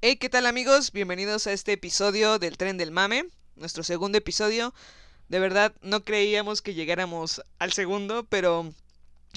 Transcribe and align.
Hey, 0.00 0.14
¿qué 0.14 0.28
tal 0.28 0.46
amigos? 0.46 0.92
Bienvenidos 0.92 1.48
a 1.48 1.52
este 1.52 1.72
episodio 1.72 2.38
del 2.38 2.56
Tren 2.56 2.76
del 2.76 2.92
Mame, 2.92 3.26
nuestro 3.56 3.82
segundo 3.82 4.16
episodio. 4.16 4.72
De 5.28 5.40
verdad, 5.40 5.74
no 5.82 6.04
creíamos 6.04 6.62
que 6.62 6.74
llegáramos 6.74 7.42
al 7.58 7.72
segundo, 7.72 8.22
pero 8.22 8.72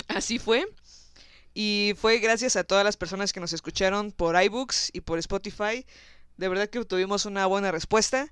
así 0.08 0.38
fue. 0.38 0.68
Y 1.56 1.94
fue 1.98 2.20
gracias 2.20 2.58
a 2.58 2.64
todas 2.64 2.86
las 2.86 2.96
personas 2.96 3.34
que 3.34 3.40
nos 3.40 3.54
escucharon 3.54 4.12
por 4.12 4.40
iBooks 4.40 4.92
y 4.94 5.02
por 5.02 5.18
Spotify. 5.18 5.84
De 6.38 6.48
verdad 6.48 6.70
que 6.70 6.86
tuvimos 6.86 7.26
una 7.26 7.48
buena 7.48 7.72
respuesta. 7.72 8.32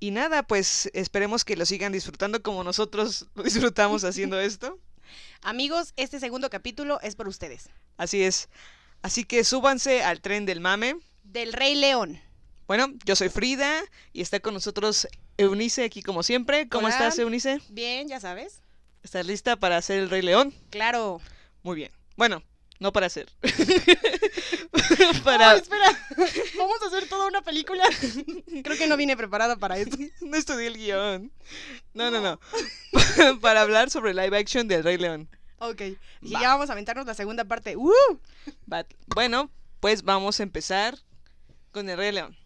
Y 0.00 0.10
nada, 0.10 0.42
pues 0.42 0.90
esperemos 0.92 1.46
que 1.46 1.56
lo 1.56 1.64
sigan 1.64 1.92
disfrutando 1.92 2.42
como 2.42 2.62
nosotros 2.62 3.26
lo 3.34 3.42
disfrutamos 3.42 4.04
haciendo 4.04 4.38
esto. 4.40 4.78
Amigos, 5.40 5.94
este 5.96 6.20
segundo 6.20 6.50
capítulo 6.50 7.00
es 7.00 7.16
por 7.16 7.26
ustedes. 7.26 7.70
Así 7.96 8.22
es. 8.22 8.50
Así 9.00 9.24
que 9.24 9.44
súbanse 9.44 10.02
al 10.02 10.20
tren 10.20 10.44
del 10.44 10.60
mame. 10.60 10.96
Del 11.28 11.52
Rey 11.52 11.74
León. 11.74 12.18
Bueno, 12.66 12.88
yo 13.04 13.14
soy 13.14 13.28
Frida 13.28 13.82
y 14.14 14.22
está 14.22 14.40
con 14.40 14.54
nosotros 14.54 15.06
Eunice 15.36 15.84
aquí 15.84 16.02
como 16.02 16.22
siempre. 16.22 16.70
¿Cómo 16.70 16.86
Hola. 16.86 16.96
estás, 16.96 17.18
Eunice? 17.18 17.60
Bien, 17.68 18.08
ya 18.08 18.18
sabes. 18.18 18.62
¿Estás 19.02 19.26
lista 19.26 19.56
para 19.56 19.76
hacer 19.76 19.98
el 19.98 20.08
Rey 20.08 20.22
León? 20.22 20.54
Claro. 20.70 21.20
Muy 21.62 21.76
bien. 21.76 21.92
Bueno, 22.16 22.42
no 22.80 22.94
para 22.94 23.06
hacer. 23.08 23.30
Para... 25.22 25.38
para... 25.38 25.56
espera. 25.56 26.06
Vamos 26.56 26.82
a 26.82 26.86
hacer 26.86 27.06
toda 27.10 27.26
una 27.26 27.42
película. 27.42 27.84
Creo 28.64 28.78
que 28.78 28.86
no 28.86 28.96
vine 28.96 29.14
preparada 29.14 29.56
para 29.56 29.76
esto. 29.76 29.98
No 30.22 30.36
estudié 30.36 30.68
el 30.68 30.78
guion. 30.78 31.30
No, 31.92 32.10
no, 32.10 32.22
no. 32.22 32.40
para 33.40 33.60
hablar 33.60 33.90
sobre 33.90 34.14
live 34.14 34.36
action 34.36 34.66
del 34.66 34.82
Rey 34.82 34.96
León. 34.96 35.28
Ok. 35.58 35.82
Y 36.22 36.32
Va. 36.32 36.40
ya 36.40 36.48
vamos 36.48 36.70
a 36.70 36.72
aventarnos 36.72 37.06
la 37.06 37.14
segunda 37.14 37.44
parte. 37.44 37.76
¡Uh! 37.76 37.92
Bueno, 39.14 39.50
pues 39.80 40.02
vamos 40.02 40.40
a 40.40 40.42
empezar 40.42 40.98
con 41.78 41.88
el 41.88 41.96
Rey 41.96 42.10
León. 42.10 42.36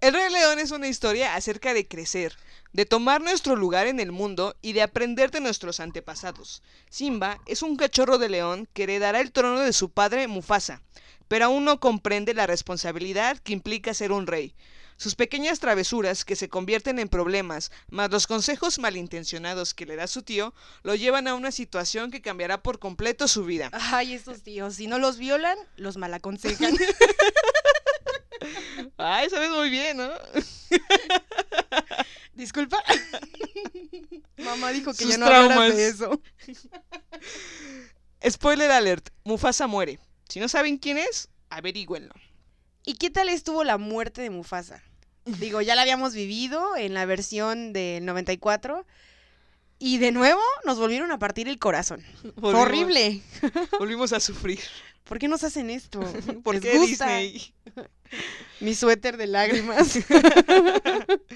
El 0.00 0.14
Rey 0.14 0.32
León 0.32 0.58
es 0.58 0.70
una 0.70 0.88
historia 0.88 1.34
acerca 1.34 1.74
de 1.74 1.86
crecer, 1.86 2.34
de 2.72 2.86
tomar 2.86 3.20
nuestro 3.20 3.56
lugar 3.56 3.86
en 3.86 4.00
el 4.00 4.10
mundo 4.10 4.56
y 4.62 4.72
de 4.72 4.80
aprender 4.80 5.30
de 5.30 5.40
nuestros 5.40 5.80
antepasados. 5.80 6.62
Simba 6.88 7.42
es 7.44 7.60
un 7.60 7.76
cachorro 7.76 8.16
de 8.16 8.30
león 8.30 8.66
que 8.72 8.84
heredará 8.84 9.20
el 9.20 9.32
trono 9.32 9.60
de 9.60 9.74
su 9.74 9.90
padre 9.90 10.28
Mufasa, 10.28 10.80
pero 11.28 11.44
aún 11.44 11.66
no 11.66 11.78
comprende 11.78 12.32
la 12.32 12.46
responsabilidad 12.46 13.36
que 13.36 13.52
implica 13.52 13.92
ser 13.92 14.12
un 14.12 14.26
rey. 14.26 14.54
Sus 14.96 15.14
pequeñas 15.14 15.60
travesuras 15.60 16.24
que 16.24 16.34
se 16.34 16.48
convierten 16.48 16.98
en 16.98 17.08
problemas, 17.08 17.70
más 17.90 18.10
los 18.10 18.26
consejos 18.26 18.78
malintencionados 18.78 19.74
que 19.74 19.84
le 19.84 19.94
da 19.94 20.06
su 20.06 20.22
tío, 20.22 20.54
lo 20.82 20.94
llevan 20.94 21.28
a 21.28 21.34
una 21.34 21.52
situación 21.52 22.10
que 22.10 22.22
cambiará 22.22 22.62
por 22.62 22.78
completo 22.78 23.28
su 23.28 23.44
vida. 23.44 23.68
Ay, 23.72 24.14
estos 24.14 24.42
tíos. 24.42 24.76
Si 24.76 24.86
no 24.86 24.98
los 24.98 25.18
violan, 25.18 25.58
los 25.76 25.98
malaconsejan. 25.98 26.74
Ay, 28.98 29.30
sabes 29.30 29.50
muy 29.50 29.70
bien, 29.70 29.96
¿no? 29.96 30.08
Disculpa. 32.34 32.82
Mamá 34.38 34.70
dijo 34.70 34.92
que 34.92 35.04
Sus 35.04 35.12
ya 35.12 35.18
no 35.18 35.26
traumas. 35.26 35.76
de 35.76 35.88
eso. 35.88 36.20
Spoiler 38.28 38.70
alert, 38.70 39.08
Mufasa 39.24 39.66
muere. 39.66 39.98
Si 40.28 40.40
no 40.40 40.48
saben 40.48 40.78
quién 40.78 40.98
es, 40.98 41.28
averígüenlo. 41.50 42.14
¿Y 42.84 42.94
qué 42.94 43.10
tal 43.10 43.28
estuvo 43.28 43.64
la 43.64 43.78
muerte 43.78 44.22
de 44.22 44.30
Mufasa? 44.30 44.82
Digo, 45.24 45.60
ya 45.60 45.74
la 45.74 45.82
habíamos 45.82 46.14
vivido 46.14 46.76
en 46.76 46.94
la 46.94 47.04
versión 47.06 47.72
del 47.72 48.04
94. 48.04 48.86
Y 49.80 49.98
de 49.98 50.10
nuevo 50.10 50.40
nos 50.64 50.78
volvieron 50.78 51.12
a 51.12 51.18
partir 51.20 51.48
el 51.48 51.58
corazón. 51.58 52.04
Volvimos- 52.36 52.54
horrible. 52.62 53.22
Volvimos 53.78 54.12
a 54.12 54.20
sufrir. 54.20 54.60
¿Por 55.08 55.18
qué 55.18 55.26
nos 55.28 55.42
hacen 55.42 55.70
esto? 55.70 56.00
¿Por 56.44 56.54
¿Les 56.56 56.62
qué 56.64 56.78
gusta? 56.78 57.16
Disney? 57.18 57.54
Mi 58.60 58.74
suéter 58.74 59.16
de 59.16 59.26
lágrimas. 59.26 59.98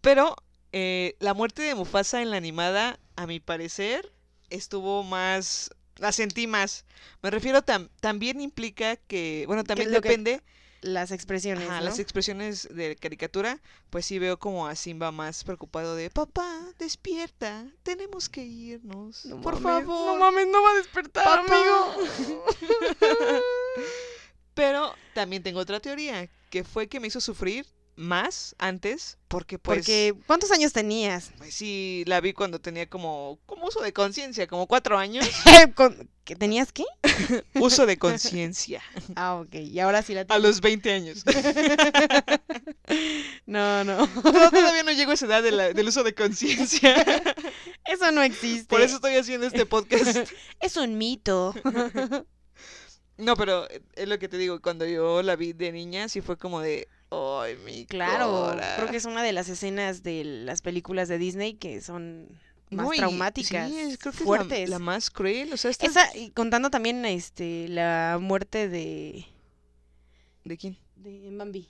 Pero 0.00 0.36
eh, 0.72 1.16
la 1.20 1.34
muerte 1.34 1.62
de 1.62 1.74
Mufasa 1.74 2.22
en 2.22 2.30
la 2.30 2.36
animada, 2.36 2.98
a 3.16 3.26
mi 3.26 3.40
parecer, 3.40 4.12
estuvo 4.50 5.02
más... 5.02 5.70
La 5.96 6.12
sentí 6.12 6.46
más. 6.46 6.84
Me 7.22 7.30
refiero 7.30 7.62
tam- 7.64 7.90
también 8.00 8.40
implica 8.40 8.94
que, 8.96 9.42
bueno, 9.48 9.64
también 9.64 9.88
que- 9.88 9.94
depende, 9.96 10.42
Las 10.80 11.10
expresiones. 11.10 11.68
ajá, 11.68 11.78
¿no? 11.80 11.84
las 11.86 11.98
expresiones 11.98 12.68
de 12.70 12.94
caricatura, 12.96 13.60
pues 13.90 14.06
sí 14.06 14.18
veo 14.18 14.38
como 14.38 14.66
a 14.68 14.76
Simba 14.76 15.10
más 15.10 15.42
preocupado 15.44 15.96
de, 15.96 16.08
papá, 16.10 16.48
despierta, 16.78 17.66
tenemos 17.82 18.28
que 18.28 18.44
irnos, 18.44 19.24
No 19.24 19.40
por 19.40 19.58
mames, 19.60 19.86
favor. 19.86 20.06
No 20.14 20.20
mames, 20.20 20.46
no 20.46 20.62
va 20.62 20.70
a 20.70 20.74
despertar, 20.74 21.24
Papá. 21.24 21.42
amigo. 21.42 21.96
Pero 24.54 24.94
también 25.14 25.42
tengo 25.42 25.60
otra 25.60 25.80
teoría, 25.80 26.28
que 26.50 26.64
fue 26.64 26.88
que 26.88 27.00
me 27.00 27.08
hizo 27.08 27.20
sufrir 27.20 27.66
más 27.98 28.54
antes, 28.58 29.18
porque 29.28 29.58
pues, 29.58 29.78
Porque, 29.80 30.14
¿cuántos 30.26 30.50
años 30.52 30.72
tenías? 30.72 31.32
pues 31.36 31.52
sí, 31.52 32.04
la 32.06 32.20
vi 32.20 32.32
cuando 32.32 32.60
tenía 32.60 32.88
como, 32.88 33.38
como 33.44 33.66
uso 33.66 33.80
de 33.82 33.92
conciencia, 33.92 34.46
como 34.46 34.66
cuatro 34.66 34.96
años. 34.96 35.28
Con- 35.74 36.08
¿Que 36.24 36.36
tenías 36.36 36.72
qué? 36.72 36.84
uso 37.54 37.86
de 37.86 37.96
conciencia, 37.98 38.82
Ah, 39.16 39.36
ok. 39.36 39.54
Y 39.54 39.80
ahora 39.80 40.02
sí 40.02 40.14
la 40.14 40.20
a 40.20 40.24
tienes. 40.26 40.42
los 40.44 40.60
20 40.60 40.92
años. 40.92 41.24
No, 43.46 43.82
no. 43.84 44.06
No, 44.06 44.22
todavía 44.22 44.82
no 44.84 44.92
llego 44.92 45.10
a 45.10 45.14
esa 45.14 45.26
edad 45.26 45.42
de 45.42 45.52
la- 45.52 45.72
del 45.72 45.88
uso 45.88 46.04
de 46.04 46.14
conciencia. 46.14 46.94
Eso 47.84 48.10
no 48.12 48.22
existe. 48.22 48.66
Por 48.68 48.80
eso 48.82 48.96
estoy 48.96 49.16
haciendo 49.16 49.46
este 49.46 49.66
podcast. 49.66 50.30
Es 50.60 50.76
un 50.76 50.98
mito. 50.98 51.54
No, 53.16 53.34
pero 53.36 53.68
eh, 53.70 53.82
es 53.96 54.06
lo 54.08 54.18
que 54.18 54.28
te 54.28 54.36
digo, 54.38 54.60
cuando 54.60 54.86
yo 54.86 55.22
la 55.22 55.34
vi 55.34 55.52
de 55.52 55.72
niña, 55.72 56.08
sí 56.08 56.20
fue 56.20 56.36
como 56.38 56.60
de, 56.60 56.86
ay, 57.10 57.56
mi 57.64 57.86
Claro, 57.86 58.30
cora". 58.30 58.74
creo 58.76 58.88
que 58.90 58.96
es 58.98 59.04
una 59.04 59.22
de 59.22 59.32
las 59.32 59.48
escenas 59.48 60.02
de 60.02 60.24
las 60.24 60.62
películas 60.62 61.08
de 61.08 61.18
Disney 61.18 61.54
que 61.54 61.80
son 61.80 62.28
más 62.70 62.88
traumáticas, 62.96 63.70
sí, 63.70 63.78
es- 63.78 63.98
creo 63.98 64.12
que 64.12 64.18
es 64.18 64.20
la- 64.20 64.26
fuertes. 64.26 64.68
la, 64.68 64.78
más 64.78 65.10
cruel, 65.10 65.52
o 65.52 65.56
sea, 65.56 65.70
esta- 65.70 65.86
Esa, 65.86 66.16
y 66.16 66.30
contando 66.30 66.70
también 66.70 67.04
este 67.06 67.66
la 67.68 68.18
muerte 68.20 68.68
de, 68.68 69.24
¿De 70.44 70.56
quién? 70.58 70.76
de 70.96 71.30
Bambi. 71.32 71.68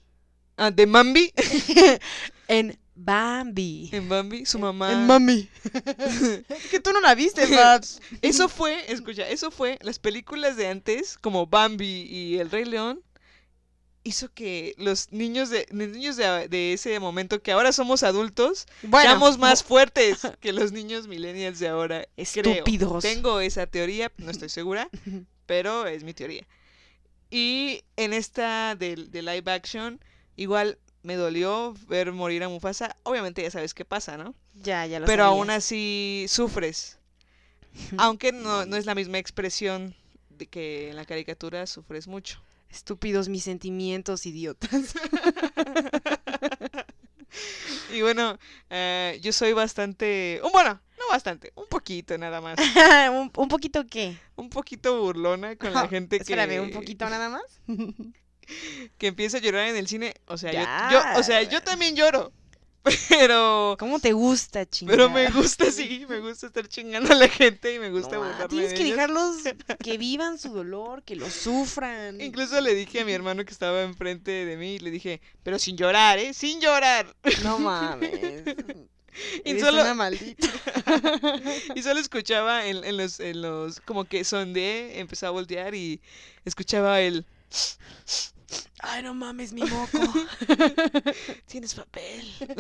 Ah, 0.56 0.71
de 0.72 0.87
Mambi. 0.87 1.32
En 2.48 2.77
Bambi. 2.97 3.91
En 3.93 4.09
Bambi, 4.09 4.44
su 4.44 4.59
mamá. 4.59 4.91
En 4.93 5.06
Bambi. 5.06 5.48
que 6.71 6.81
tú 6.81 6.93
no 6.93 7.00
la 7.00 7.15
viste, 7.15 7.47
Babs. 7.54 8.00
Eso 8.22 8.48
fue, 8.48 8.91
escucha, 8.91 9.28
eso 9.28 9.50
fue, 9.53 9.78
las 9.82 9.98
películas 10.00 10.56
de 10.56 10.66
antes, 10.66 11.16
como 11.19 11.47
Bambi 11.47 11.87
y 12.10 12.38
El 12.38 12.50
Rey 12.50 12.65
León, 12.65 13.00
hizo 14.09 14.33
que 14.33 14.75
los 14.79 15.13
niños 15.13 15.51
de, 15.51 15.67
los 15.71 15.89
niños 15.89 16.17
de, 16.17 16.49
de 16.49 16.73
ese 16.73 16.99
momento, 17.01 17.43
que 17.43 17.53
ahora 17.53 17.73
somos 17.73 18.03
adultos, 18.03 18.67
Bueno, 18.83 19.09
seamos 19.11 19.39
más 19.39 19.63
fuertes 19.63 20.21
que 20.41 20.53
los 20.53 20.73
niños 20.73 21.07
millennials 21.09 21.59
de 21.59 21.69
ahora. 21.69 22.07
Creo. 22.33 22.53
estúpidos. 22.55 23.03
Tengo 23.03 23.41
esa 23.41 23.67
teoría, 23.67 24.11
no 24.19 24.31
estoy 24.31 24.49
segura, 24.49 24.89
pero 25.47 25.87
es 25.87 26.05
mi 26.05 26.15
teoría. 26.15 26.47
Y 27.31 27.84
en 27.97 28.13
esta 28.13 28.75
de, 28.75 28.97
de 28.97 29.22
live 29.22 29.51
action, 29.53 30.01
igual 30.37 30.78
me 31.03 31.15
dolió 31.16 31.75
ver 31.87 32.13
morir 32.13 32.43
a 32.43 32.49
Mufasa. 32.49 32.97
Obviamente 33.03 33.43
ya 33.43 33.51
sabes 33.51 33.75
qué 33.75 33.84
pasa, 33.84 34.16
¿no? 34.16 34.34
Ya, 34.54 34.87
ya 34.87 35.01
lo 35.01 35.07
Pero 35.07 35.25
sabías. 35.25 35.39
aún 35.39 35.51
así 35.51 36.27
sufres. 36.28 36.99
Aunque 37.99 38.33
no, 38.33 38.66
no 38.66 38.77
es 38.77 38.87
la 38.87 38.95
misma 38.95 39.19
expresión 39.19 39.95
de 40.31 40.47
que 40.47 40.91
en 40.91 40.97
la 40.97 41.04
caricatura 41.04 41.66
sufres 41.66 42.07
mucho. 42.09 42.41
Estúpidos 42.70 43.28
mis 43.28 43.44
sentimientos, 43.44 44.26
idiotas. 44.26 44.70
Y 47.92 48.03
bueno, 48.03 48.38
eh, 48.70 49.18
yo 49.22 49.32
soy 49.32 49.53
bastante... 49.53 50.41
bueno, 50.53 50.80
no 50.98 51.09
bastante, 51.10 51.53
un 51.54 51.66
poquito 51.66 52.16
nada 52.18 52.41
más. 52.41 52.59
¿Un, 53.10 53.30
un 53.34 53.48
poquito 53.48 53.86
qué? 53.86 54.16
Un 54.36 54.50
poquito 54.50 55.00
burlona 55.00 55.56
con 55.56 55.72
la 55.72 55.88
gente 55.88 56.18
que... 56.18 56.22
Espérame, 56.22 56.60
un 56.60 56.70
poquito 56.70 57.09
nada 57.09 57.28
más. 57.28 57.42
Que 58.98 59.09
empieza 59.09 59.38
a 59.38 59.41
llorar 59.41 59.68
en 59.68 59.76
el 59.76 59.88
cine. 59.88 60.15
O 60.26 60.38
sea, 60.38 60.91
yo, 60.91 61.00
o 61.18 61.22
sea, 61.22 61.42
yo 61.42 61.62
también 61.62 61.97
lloro. 61.97 62.32
Pero. 63.09 63.77
¿Cómo 63.79 63.99
te 64.01 64.13
gusta, 64.13 64.65
chingada? 64.69 64.97
Pero 64.97 65.11
me 65.11 65.31
gusta, 65.31 65.71
sí, 65.71 66.05
me 66.09 66.21
gusta 66.21 66.47
estar 66.49 66.67
chingando 66.69 67.13
a 67.13 67.17
la 67.17 67.29
gente 67.29 67.75
y 67.75 67.79
me 67.79 67.91
gusta 67.91 68.17
No, 68.17 68.23
burlarme 68.25 68.49
tienes 68.49 68.71
de 68.71 68.77
que 68.77 68.83
ellos. 68.85 68.97
dejarlos 68.97 69.37
que 69.83 69.99
vivan 69.99 70.39
su 70.39 70.51
dolor, 70.51 71.03
que 71.03 71.17
lo 71.17 71.29
sufran. 71.31 72.21
Incluso 72.21 72.61
le 72.61 72.75
dije 72.75 73.01
a 73.01 73.05
mi 73.05 73.13
hermano 73.13 73.45
que 73.45 73.53
estaba 73.53 73.83
enfrente 73.83 74.31
de 74.45 74.57
mí, 74.57 74.79
le 74.79 74.91
dije, 74.91 75.21
pero 75.43 75.59
sin 75.59 75.77
llorar, 75.77 76.19
¿eh? 76.19 76.33
Sin 76.35 76.61
llorar. 76.61 77.15
No 77.43 77.59
mames. 77.59 78.11
Y 79.45 79.51
Eres 79.51 79.63
solo, 79.65 79.83
una 79.83 79.95
maldita. 79.95 80.47
y 81.75 81.83
solo 81.83 81.99
escuchaba 81.99 82.67
en, 82.67 82.85
en 82.85 82.97
los, 82.97 83.19
en 83.19 83.43
los, 83.43 83.81
como 83.81 84.05
que 84.05 84.23
sondeé, 84.23 85.01
empezó 85.01 85.27
a 85.27 85.31
voltear 85.31 85.75
y 85.75 86.01
escuchaba 86.45 87.01
el, 87.01 87.27
Ay, 88.80 89.03
no 89.03 89.15
mames, 89.15 89.53
mi 89.53 89.62
moco. 89.62 89.98
tienes 91.47 91.74
papel. 91.74 92.33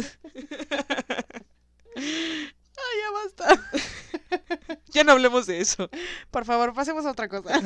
Ay, 1.96 2.96
ya 3.00 3.10
basta. 3.12 3.70
Ya 4.90 5.04
no 5.04 5.12
hablemos 5.12 5.46
de 5.46 5.60
eso. 5.60 5.90
Por 6.30 6.44
favor, 6.44 6.72
pasemos 6.72 7.04
a 7.04 7.10
otra 7.10 7.28
cosa. 7.28 7.60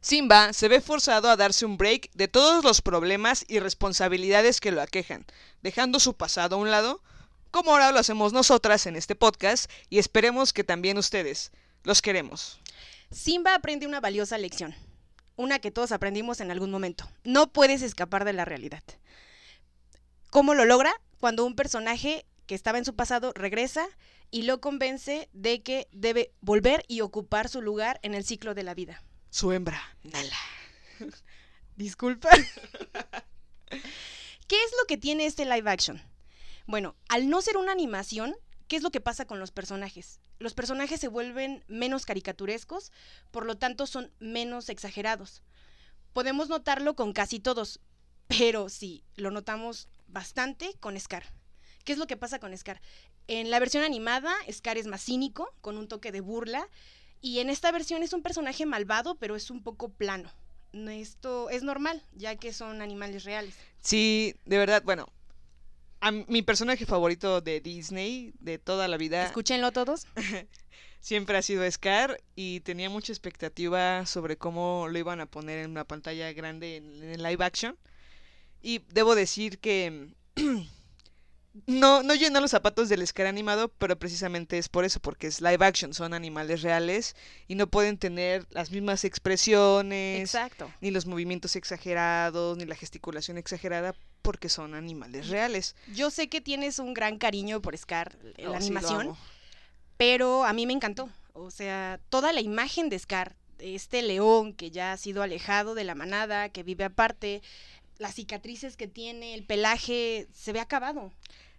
Simba 0.00 0.52
se 0.52 0.68
ve 0.68 0.82
forzado 0.82 1.30
a 1.30 1.36
darse 1.36 1.64
un 1.64 1.78
break 1.78 2.10
de 2.12 2.28
todos 2.28 2.62
los 2.62 2.82
problemas 2.82 3.44
y 3.48 3.60
responsabilidades 3.60 4.60
que 4.60 4.72
lo 4.72 4.82
aquejan, 4.82 5.24
dejando 5.62 6.00
su 6.00 6.14
pasado 6.14 6.56
a 6.56 6.58
un 6.58 6.70
lado, 6.70 7.02
como 7.50 7.70
ahora 7.70 7.92
lo 7.92 7.98
hacemos 7.98 8.34
nosotras 8.34 8.86
en 8.86 8.96
este 8.96 9.14
podcast, 9.14 9.70
y 9.88 9.98
esperemos 9.98 10.52
que 10.52 10.64
también 10.64 10.98
ustedes. 10.98 11.50
Los 11.82 12.02
queremos. 12.02 12.60
Simba 13.10 13.54
aprende 13.54 13.86
una 13.86 14.00
valiosa 14.00 14.36
lección. 14.36 14.74
Una 15.36 15.58
que 15.58 15.70
todos 15.70 15.92
aprendimos 15.92 16.40
en 16.40 16.50
algún 16.50 16.70
momento. 16.70 17.10
No 17.24 17.52
puedes 17.52 17.82
escapar 17.82 18.24
de 18.24 18.32
la 18.32 18.44
realidad. 18.44 18.82
¿Cómo 20.30 20.54
lo 20.54 20.64
logra? 20.64 20.92
Cuando 21.18 21.44
un 21.44 21.56
personaje 21.56 22.26
que 22.46 22.54
estaba 22.54 22.78
en 22.78 22.84
su 22.84 22.94
pasado 22.94 23.32
regresa 23.34 23.86
y 24.30 24.42
lo 24.42 24.60
convence 24.60 25.28
de 25.32 25.62
que 25.62 25.88
debe 25.92 26.32
volver 26.40 26.84
y 26.88 27.00
ocupar 27.00 27.48
su 27.48 27.62
lugar 27.62 28.00
en 28.02 28.14
el 28.14 28.24
ciclo 28.24 28.54
de 28.54 28.62
la 28.62 28.74
vida. 28.74 29.02
Su 29.30 29.52
hembra, 29.52 29.80
Nala. 30.02 30.36
Disculpa. 31.76 32.30
¿Qué 33.68 34.56
es 34.56 34.72
lo 34.80 34.86
que 34.86 34.96
tiene 34.96 35.26
este 35.26 35.44
live 35.44 35.70
action? 35.70 36.02
Bueno, 36.66 36.94
al 37.08 37.28
no 37.28 37.42
ser 37.42 37.56
una 37.56 37.72
animación, 37.72 38.34
¿qué 38.68 38.76
es 38.76 38.82
lo 38.82 38.90
que 38.90 39.00
pasa 39.00 39.26
con 39.26 39.38
los 39.38 39.50
personajes? 39.50 40.20
Los 40.38 40.54
personajes 40.54 41.00
se 41.00 41.08
vuelven 41.08 41.64
menos 41.68 42.06
caricaturescos, 42.06 42.92
por 43.30 43.46
lo 43.46 43.56
tanto 43.56 43.86
son 43.86 44.12
menos 44.18 44.68
exagerados. 44.68 45.42
Podemos 46.12 46.48
notarlo 46.48 46.96
con 46.96 47.12
casi 47.12 47.40
todos, 47.40 47.80
pero 48.28 48.68
sí, 48.68 49.04
lo 49.16 49.30
notamos 49.30 49.88
bastante 50.06 50.74
con 50.80 50.98
Scar. 50.98 51.24
¿Qué 51.84 51.92
es 51.92 51.98
lo 51.98 52.06
que 52.06 52.16
pasa 52.16 52.38
con 52.38 52.56
Scar? 52.56 52.80
En 53.26 53.50
la 53.50 53.58
versión 53.58 53.84
animada, 53.84 54.34
Scar 54.50 54.78
es 54.78 54.86
más 54.86 55.02
cínico, 55.04 55.54
con 55.60 55.78
un 55.78 55.88
toque 55.88 56.12
de 56.12 56.20
burla, 56.20 56.68
y 57.20 57.38
en 57.38 57.48
esta 57.48 57.72
versión 57.72 58.02
es 58.02 58.12
un 58.12 58.22
personaje 58.22 58.66
malvado, 58.66 59.16
pero 59.16 59.36
es 59.36 59.50
un 59.50 59.62
poco 59.62 59.88
plano. 59.90 60.30
No, 60.72 60.90
Esto 60.90 61.50
es 61.50 61.62
normal, 61.62 62.02
ya 62.12 62.36
que 62.36 62.52
son 62.52 62.82
animales 62.82 63.24
reales. 63.24 63.54
Sí, 63.80 64.34
de 64.44 64.58
verdad, 64.58 64.82
bueno. 64.84 65.06
A 66.04 66.10
mi 66.10 66.42
personaje 66.42 66.84
favorito 66.84 67.40
de 67.40 67.60
Disney 67.60 68.34
de 68.38 68.58
toda 68.58 68.88
la 68.88 68.98
vida 68.98 69.24
Escúchenlo 69.24 69.72
todos. 69.72 70.06
siempre 71.00 71.38
ha 71.38 71.42
sido 71.42 71.70
Scar 71.70 72.20
y 72.36 72.60
tenía 72.60 72.90
mucha 72.90 73.10
expectativa 73.10 74.04
sobre 74.04 74.36
cómo 74.36 74.86
lo 74.90 74.98
iban 74.98 75.22
a 75.22 75.26
poner 75.26 75.60
en 75.60 75.70
una 75.70 75.84
pantalla 75.84 76.30
grande 76.34 76.76
en, 76.76 77.02
en 77.02 77.22
live 77.22 77.42
action. 77.42 77.78
Y 78.60 78.80
debo 78.92 79.14
decir 79.14 79.60
que 79.60 80.14
no, 81.66 82.02
no 82.02 82.14
llenó 82.14 82.40
los 82.40 82.50
zapatos 82.50 82.88
del 82.88 83.06
Scar 83.06 83.26
animado, 83.26 83.68
pero 83.78 83.96
precisamente 83.98 84.58
es 84.58 84.68
por 84.68 84.84
eso, 84.84 85.00
porque 85.00 85.28
es 85.28 85.40
live 85.40 85.64
action, 85.64 85.94
son 85.94 86.12
animales 86.12 86.62
reales 86.62 87.14
y 87.46 87.54
no 87.54 87.68
pueden 87.68 87.96
tener 87.96 88.46
las 88.50 88.70
mismas 88.72 89.04
expresiones, 89.04 90.20
Exacto. 90.20 90.70
ni 90.80 90.90
los 90.90 91.06
movimientos 91.06 91.54
exagerados, 91.56 92.56
ni 92.58 92.64
la 92.64 92.74
gesticulación 92.74 93.38
exagerada, 93.38 93.94
porque 94.22 94.48
son 94.48 94.74
animales 94.74 95.28
reales. 95.28 95.76
Yo 95.94 96.10
sé 96.10 96.28
que 96.28 96.40
tienes 96.40 96.78
un 96.78 96.92
gran 96.92 97.18
cariño 97.18 97.62
por 97.62 97.76
Scar 97.78 98.16
en 98.36 98.46
la 98.46 98.52
Oh, 98.52 98.56
animación, 98.56 99.16
pero 99.96 100.44
a 100.44 100.52
mí 100.52 100.66
me 100.66 100.72
encantó. 100.72 101.08
O 101.34 101.50
sea, 101.50 102.00
toda 102.10 102.32
la 102.32 102.40
imagen 102.40 102.88
de 102.88 102.98
Scar, 102.98 103.36
de 103.58 103.76
este 103.76 104.02
león 104.02 104.52
que 104.52 104.70
ya 104.72 104.92
ha 104.92 104.96
sido 104.96 105.22
alejado 105.22 105.74
de 105.74 105.84
la 105.84 105.94
manada, 105.94 106.48
que 106.48 106.64
vive 106.64 106.84
aparte, 106.84 107.42
las 107.98 108.14
cicatrices 108.14 108.76
que 108.76 108.88
tiene, 108.88 109.34
el 109.34 109.44
pelaje, 109.44 110.26
se 110.32 110.52
ve 110.52 110.60
acabado. 110.60 111.12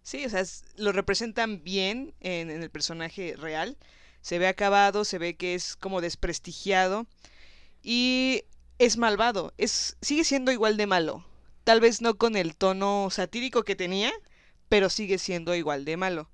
Sí, 0.04 0.26
o 0.26 0.30
sea, 0.30 0.42
es- 0.42 0.64
lo 0.76 0.92
representan 0.92 1.64
bien 1.64 2.14
en, 2.20 2.50
en 2.52 2.62
el 2.62 2.70
personaje 2.70 3.36
real. 3.38 3.78
Se 4.22 4.40
ve 4.40 4.48
acabado, 4.48 5.06
se 5.06 5.18
ve 5.18 5.36
que 5.36 5.56
es 5.56 5.76
como 5.76 6.02
desprestigiado 6.02 7.06
y 7.84 8.44
es 8.80 8.98
malvado. 8.98 9.54
Es, 9.58 9.98
sigue 10.02 10.24
siendo 10.24 10.52
igual 10.52 10.78
de 10.78 10.88
malo. 10.88 11.26
Tal 11.64 11.80
vez 11.80 12.02
no 12.02 12.16
con 12.18 12.36
el 12.36 12.56
tono 12.56 13.10
satírico 13.12 13.64
que 13.64 13.76
tenía, 13.76 14.12
pero 14.70 14.90
sigue 14.90 15.18
siendo 15.18 15.56
igual 15.56 15.86
de 15.86 15.98
malo. 15.98 16.30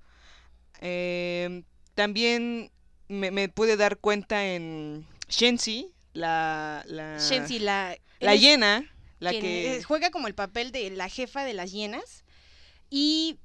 Em, 0.80 1.64
también 1.94 2.70
me, 3.08 3.30
me 3.30 3.48
pude 3.48 3.76
dar 3.76 3.98
cuenta 3.98 4.44
en 4.46 5.06
Shensi, 5.28 5.92
la, 6.12 6.82
la, 6.86 7.18
Shensi, 7.18 7.58
la, 7.58 7.96
la 8.20 8.32
él 8.32 8.38
es 8.38 8.42
hiena, 8.42 8.90
la 9.22 9.30
que... 9.30 9.76
eh, 9.76 9.82
juega 9.82 10.10
como 10.10 10.26
el 10.26 10.34
papel 10.34 10.72
de 10.72 10.90
la 10.90 11.08
jefa 11.08 11.44
de 11.44 11.52
las 11.52 11.70
hienas 11.72 12.24
y 12.90 13.38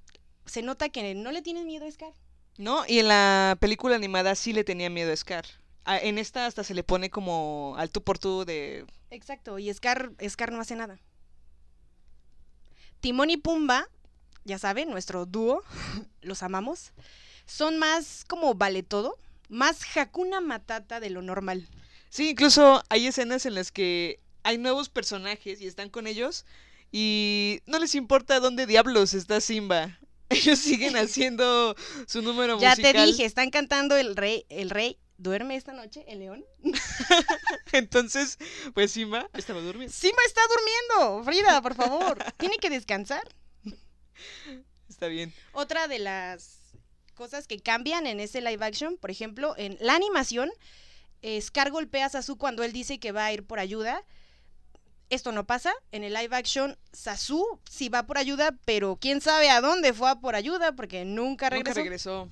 se 0.45 0.62
nota 0.62 0.89
que 0.89 1.13
no 1.13 1.31
le 1.31 1.41
tienen 1.41 1.68
miedo 1.68 1.85
a 1.85 1.91
Scar. 1.91 2.13
¿No? 2.57 2.83
Y 2.88 3.00
en 3.00 3.07
la 3.07 3.57
película 3.59 3.95
animada 3.95 4.33
sí 4.35 4.53
le 4.53 4.63
tenía 4.63 4.89
miedo 4.89 5.13
a 5.13 5.15
Scar. 5.15 5.45
En 5.85 6.18
esta 6.18 6.47
hasta 6.47 6.63
se 6.63 6.74
le 6.74 6.83
pone 6.83 7.09
como 7.09 7.75
al 7.77 7.91
tú 7.91 8.01
por 8.03 8.18
tú 8.18 8.44
de... 8.44 8.85
Exacto, 9.09 9.57
y 9.59 9.74
Scar, 9.74 10.12
Scar 10.27 10.51
no 10.51 10.59
hace 10.59 10.75
nada. 10.75 11.00
Timón 13.00 13.30
y 13.30 13.38
Pumba, 13.38 13.88
ya 14.44 14.57
saben, 14.57 14.89
nuestro 14.89 15.25
dúo, 15.25 15.62
los 16.21 16.44
amamos, 16.44 16.91
son 17.45 17.77
más 17.77 18.25
como 18.27 18.56
vale 18.56 18.83
todo, 18.83 19.18
más 19.47 19.80
Hakuna 19.95 20.41
Matata 20.41 21.00
de 21.00 21.12
lo 21.12 21.21
normal. 21.21 21.69
Sí, 22.09 22.31
incluso 22.31 22.83
hay 22.89 23.07
escenas 23.07 23.45
en 23.45 23.56
las 23.56 23.71
que 23.71 24.19
hay 24.47 24.57
nuevos 24.57 24.88
personajes 24.88 25.59
y 25.59 25.67
están 25.67 25.89
con 25.89 26.07
ellos 26.07 26.45
y 26.89 27.59
no 27.65 27.79
les 27.79 27.95
importa 27.95 28.39
dónde 28.39 28.65
diablos 28.65 29.13
está 29.13 29.41
Simba. 29.41 29.99
Ellos 30.29 30.57
siguen 30.57 30.95
haciendo 30.97 31.75
su 32.07 32.21
número 32.21 32.57
Ya 32.57 32.69
musical. 32.69 32.94
te 32.94 33.05
dije, 33.07 33.25
están 33.25 33.49
cantando 33.49 33.97
el 33.97 34.15
rey, 34.15 34.45
el 34.47 34.69
rey 34.69 34.97
duerme 35.17 35.57
esta 35.57 35.73
noche, 35.73 36.05
el 36.07 36.19
león. 36.19 36.45
Entonces, 37.73 38.38
pues 38.73 38.92
Simba 38.94 39.30
estaba 39.33 39.59
durmiendo. 39.59 39.94
Simba 39.94 40.21
está 40.25 40.39
durmiendo, 40.47 41.25
Frida, 41.25 41.61
por 41.61 41.75
favor, 41.75 42.23
tiene 42.37 42.56
que 42.57 42.69
descansar. 42.69 43.27
Está 44.87 45.07
bien. 45.07 45.33
Otra 45.51 45.89
de 45.89 45.99
las 45.99 46.71
cosas 47.16 47.47
que 47.47 47.59
cambian 47.59 48.07
en 48.07 48.21
ese 48.21 48.39
live 48.39 48.66
action, 48.66 48.95
por 48.95 49.11
ejemplo, 49.11 49.56
en 49.57 49.77
la 49.81 49.95
animación, 49.95 50.49
Scar 51.42 51.69
golpea 51.69 52.06
a 52.06 52.09
Sasu 52.09 52.37
cuando 52.37 52.63
él 52.63 52.71
dice 52.71 52.97
que 52.97 53.11
va 53.11 53.25
a 53.25 53.33
ir 53.33 53.44
por 53.45 53.59
ayuda. 53.59 54.06
Esto 55.09 55.31
no 55.31 55.45
pasa. 55.45 55.73
En 55.92 56.04
el 56.04 56.14
live 56.14 56.35
action, 56.35 56.78
Sasu 56.92 57.59
sí 57.69 57.90
va 57.90 58.06
por 58.06 58.18
ayuda, 58.18 58.57
pero 58.66 58.97
quién 58.99 59.21
sabe 59.21 59.49
a 59.49 59.61
dónde 59.61 59.94
fue 59.94 60.09
a 60.09 60.19
por 60.19 60.35
ayuda 60.35 60.73
porque 60.73 61.06
nunca 61.06 61.49
regresó. 61.49 61.69
Nunca 61.69 61.81
regresó. 61.81 62.30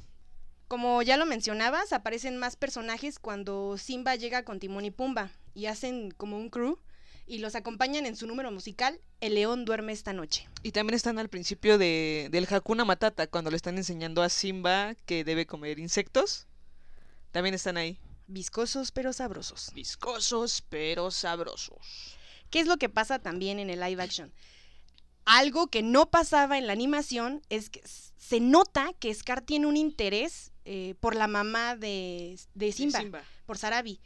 Como 0.68 1.02
ya 1.02 1.16
lo 1.16 1.26
mencionabas, 1.26 1.94
aparecen 1.94 2.38
más 2.38 2.56
personajes 2.56 3.20
cuando 3.20 3.78
Simba 3.78 4.16
llega 4.16 4.44
con 4.44 4.60
Timón 4.60 4.84
y 4.84 4.92
Pumba 4.92 5.30
y 5.54 5.68
hacen 5.68 6.12
como 6.12 6.38
un 6.38 6.50
crew 6.50 6.80
y 7.28 7.38
los 7.38 7.56
acompañan 7.56 8.06
en 8.06 8.16
su 8.16 8.28
número 8.28 8.52
musical 8.52 9.00
El 9.22 9.36
León 9.36 9.66
duerme 9.66 9.94
esta 9.94 10.14
noche. 10.14 10.50
Y 10.64 10.72
también 10.72 10.96
están 10.96 11.20
al 11.20 11.30
principio 11.30 11.78
de, 11.78 12.30
del 12.32 12.48
Hakuna 12.50 12.84
Matata, 12.84 13.28
cuando 13.28 13.52
le 13.52 13.58
están 13.58 13.78
enseñando 13.78 14.22
a 14.22 14.30
Simba 14.30 14.96
que 15.06 15.24
debe 15.24 15.46
comer 15.46 15.80
insectos. 15.80 16.48
También 17.32 17.56
están 17.56 17.78
ahí. 17.78 18.00
Viscosos 18.28 18.92
pero 18.92 19.14
sabrosos. 19.14 19.72
Viscosos 19.74 20.64
pero 20.68 21.12
sabrosos. 21.12 22.18
¿Qué 22.50 22.60
es 22.60 22.68
lo 22.68 22.78
que 22.78 22.90
pasa 22.90 23.20
también 23.20 23.60
en 23.60 23.70
el 23.70 23.80
live 23.80 24.02
action? 24.02 24.34
Algo 25.26 25.68
que 25.68 25.82
no 25.82 26.10
pasaba 26.12 26.58
en 26.58 26.68
la 26.68 26.74
animación 26.74 27.42
es 27.50 27.70
que 27.70 27.82
se 27.86 28.40
nota 28.40 28.92
que 29.00 29.14
Scar 29.14 29.42
tiene 29.42 29.66
un 29.68 29.76
interés 29.78 30.52
eh, 30.66 30.96
por 31.00 31.16
la 31.16 31.28
mamá 31.28 31.76
de, 31.76 32.40
de 32.54 32.72
Simba, 32.72 33.00
por 33.46 33.58
Sarabi. 33.58 34.00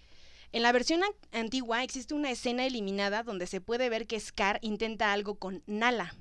En 0.52 0.64
la 0.64 0.72
versión 0.72 1.04
an- 1.04 1.12
antigua 1.32 1.84
existe 1.84 2.14
una 2.14 2.32
escena 2.32 2.66
eliminada 2.66 3.24
donde 3.24 3.48
se 3.48 3.62
puede 3.62 3.90
ver 3.90 4.08
que 4.08 4.20
Scar 4.20 4.60
intenta 4.62 5.12
algo 5.14 5.36
con 5.36 5.62
Nala. 5.68 6.16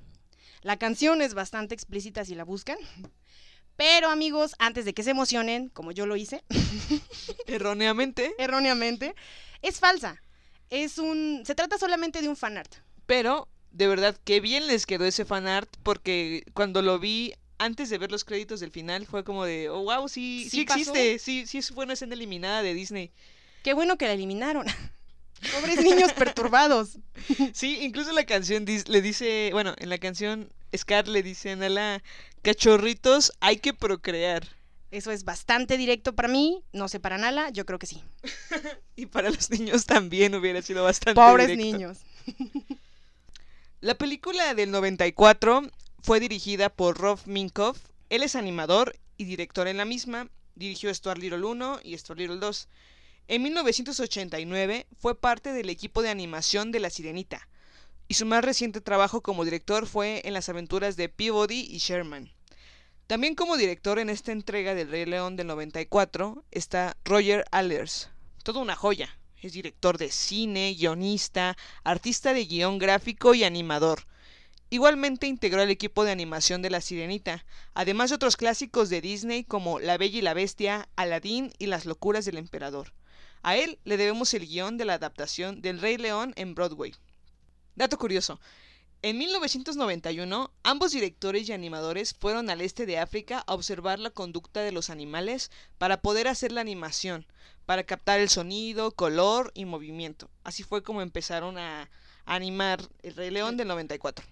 La 0.61 0.77
canción 0.77 1.21
es 1.21 1.33
bastante 1.33 1.73
explícita 1.73 2.25
si 2.25 2.35
la 2.35 2.43
buscan. 2.43 2.77
Pero 3.77 4.09
amigos, 4.09 4.55
antes 4.59 4.83
de 4.83 4.93
que 4.93 5.03
se 5.03 5.11
emocionen, 5.11 5.69
como 5.69 5.93
yo 5.93 6.05
lo 6.05 6.17
hice, 6.17 6.43
Erróneamente. 7.47 8.33
erróneamente, 8.37 9.15
es 9.61 9.79
falsa. 9.79 10.21
Es 10.69 10.97
un. 10.97 11.43
Se 11.45 11.55
trata 11.55 11.77
solamente 11.77 12.21
de 12.21 12.29
un 12.29 12.35
fanart. 12.35 12.75
Pero 13.05 13.47
de 13.71 13.87
verdad, 13.87 14.15
qué 14.23 14.39
bien 14.39 14.67
les 14.67 14.85
quedó 14.85 15.05
ese 15.05 15.25
fanart, 15.25 15.69
porque 15.83 16.43
cuando 16.53 16.81
lo 16.81 16.99
vi 16.99 17.33
antes 17.57 17.89
de 17.89 17.97
ver 17.97 18.11
los 18.11 18.23
créditos 18.23 18.59
del 18.61 18.71
final 18.71 19.05
fue 19.05 19.23
como 19.23 19.45
de, 19.45 19.69
oh, 19.69 19.83
wow, 19.83 20.07
sí, 20.07 20.47
sí, 20.49 20.61
existe, 20.61 21.19
sí, 21.19 21.45
sí 21.45 21.61
fue 21.61 21.83
una 21.83 21.93
escena 21.93 22.15
eliminada 22.15 22.61
de 22.63 22.73
Disney. 22.73 23.11
Qué 23.63 23.73
bueno 23.73 23.97
que 23.97 24.07
la 24.07 24.13
eliminaron. 24.13 24.65
Pobres 25.53 25.83
niños 25.83 26.13
perturbados. 26.13 26.97
Sí, 27.53 27.79
incluso 27.81 28.11
la 28.11 28.25
canción 28.25 28.65
le 28.65 29.01
dice, 29.01 29.49
bueno, 29.53 29.73
en 29.77 29.89
la 29.89 29.97
canción 29.97 30.51
Scar 30.75 31.07
le 31.07 31.23
dice 31.23 31.51
a 31.51 31.55
Nala, 31.55 32.03
cachorritos, 32.41 33.33
hay 33.39 33.57
que 33.57 33.73
procrear. 33.73 34.47
Eso 34.91 35.11
es 35.11 35.23
bastante 35.23 35.77
directo 35.77 36.15
para 36.15 36.27
mí. 36.27 36.63
No 36.73 36.87
sé 36.87 36.99
para 36.99 37.17
Nala, 37.17 37.49
yo 37.51 37.65
creo 37.65 37.79
que 37.79 37.87
sí. 37.87 38.03
Y 38.95 39.05
para 39.05 39.29
los 39.29 39.49
niños 39.49 39.85
también 39.85 40.35
hubiera 40.35 40.61
sido 40.61 40.83
bastante 40.83 41.15
Pobres 41.15 41.47
directo. 41.47 41.77
niños. 41.77 41.97
La 43.81 43.95
película 43.95 44.53
del 44.55 44.71
94 44.71 45.69
fue 46.01 46.19
dirigida 46.19 46.69
por 46.69 46.97
Rob 46.97 47.19
Minkoff. 47.25 47.79
Él 48.09 48.23
es 48.23 48.35
animador 48.35 48.97
y 49.17 49.23
director 49.23 49.67
en 49.67 49.77
la 49.77 49.85
misma. 49.85 50.27
Dirigió 50.55 50.93
Stuart 50.93 51.19
Little 51.19 51.45
1 51.45 51.79
y 51.83 51.97
Stuart 51.97 52.19
Little 52.19 52.37
2. 52.39 52.67
En 53.29 53.43
1989 53.43 54.87
fue 54.97 55.15
parte 55.15 55.53
del 55.53 55.69
equipo 55.69 56.01
de 56.01 56.09
animación 56.09 56.71
de 56.71 56.79
La 56.79 56.89
Sirenita. 56.89 57.47
Y 58.09 58.15
su 58.15 58.25
más 58.25 58.43
reciente 58.43 58.81
trabajo 58.81 59.21
como 59.21 59.45
director 59.45 59.85
fue 59.85 60.23
en 60.25 60.33
las 60.33 60.49
aventuras 60.49 60.97
de 60.97 61.07
Peabody 61.09 61.61
y 61.69 61.77
Sherman. 61.77 62.31
También 63.09 63.33
como 63.33 63.57
director 63.57 63.97
en 63.97 64.11
esta 64.11 64.31
entrega 64.31 64.75
del 64.75 64.91
Rey 64.91 65.03
León 65.03 65.35
del 65.35 65.47
94 65.47 66.45
está 66.51 66.95
Roger 67.03 67.43
Allers. 67.49 68.11
Toda 68.43 68.61
una 68.61 68.75
joya. 68.75 69.17
Es 69.41 69.53
director 69.53 69.97
de 69.97 70.11
cine, 70.11 70.75
guionista, 70.77 71.57
artista 71.83 72.35
de 72.35 72.45
guion 72.45 72.77
gráfico 72.77 73.33
y 73.33 73.43
animador. 73.43 74.05
Igualmente 74.69 75.25
integró 75.25 75.63
el 75.63 75.71
equipo 75.71 76.03
de 76.03 76.11
animación 76.11 76.61
de 76.61 76.69
La 76.69 76.81
Sirenita, 76.81 77.47
además 77.73 78.11
de 78.11 78.17
otros 78.17 78.37
clásicos 78.37 78.91
de 78.91 79.01
Disney 79.01 79.43
como 79.43 79.79
La 79.79 79.97
Bella 79.97 80.19
y 80.19 80.21
la 80.21 80.35
Bestia, 80.35 80.87
Aladín 80.95 81.51
y 81.57 81.65
Las 81.65 81.87
Locuras 81.87 82.25
del 82.25 82.37
Emperador. 82.37 82.93
A 83.41 83.57
él 83.57 83.79
le 83.85 83.97
debemos 83.97 84.35
el 84.35 84.45
guion 84.45 84.77
de 84.77 84.85
la 84.85 84.93
adaptación 84.93 85.63
del 85.63 85.81
Rey 85.81 85.97
León 85.97 86.33
en 86.35 86.53
Broadway. 86.53 86.93
Dato 87.75 87.97
curioso. 87.97 88.39
En 89.01 89.17
1991, 89.17 90.51
ambos 90.63 90.91
directores 90.91 91.47
y 91.47 91.53
animadores 91.53 92.13
fueron 92.13 92.49
al 92.49 92.59
este 92.59 92.85
de 92.85 92.99
África 92.99 93.45
a 93.47 93.53
observar 93.53 93.97
la 93.97 94.09
conducta 94.09 94.59
de 94.61 94.73
los 94.73 94.89
animales 94.89 95.51
para 95.77 96.01
poder 96.01 96.27
hacer 96.27 96.51
la 96.51 96.59
animación, 96.59 97.25
para 97.65 97.85
captar 97.85 98.19
el 98.19 98.27
sonido, 98.27 98.91
color 98.91 99.51
y 99.55 99.63
movimiento. 99.63 100.29
Así 100.43 100.63
fue 100.63 100.83
como 100.83 101.01
empezaron 101.01 101.57
a 101.57 101.89
animar 102.25 102.81
el 103.01 103.15
Rey 103.15 103.29
León 103.29 103.55
del 103.55 103.69
94. 103.69 104.25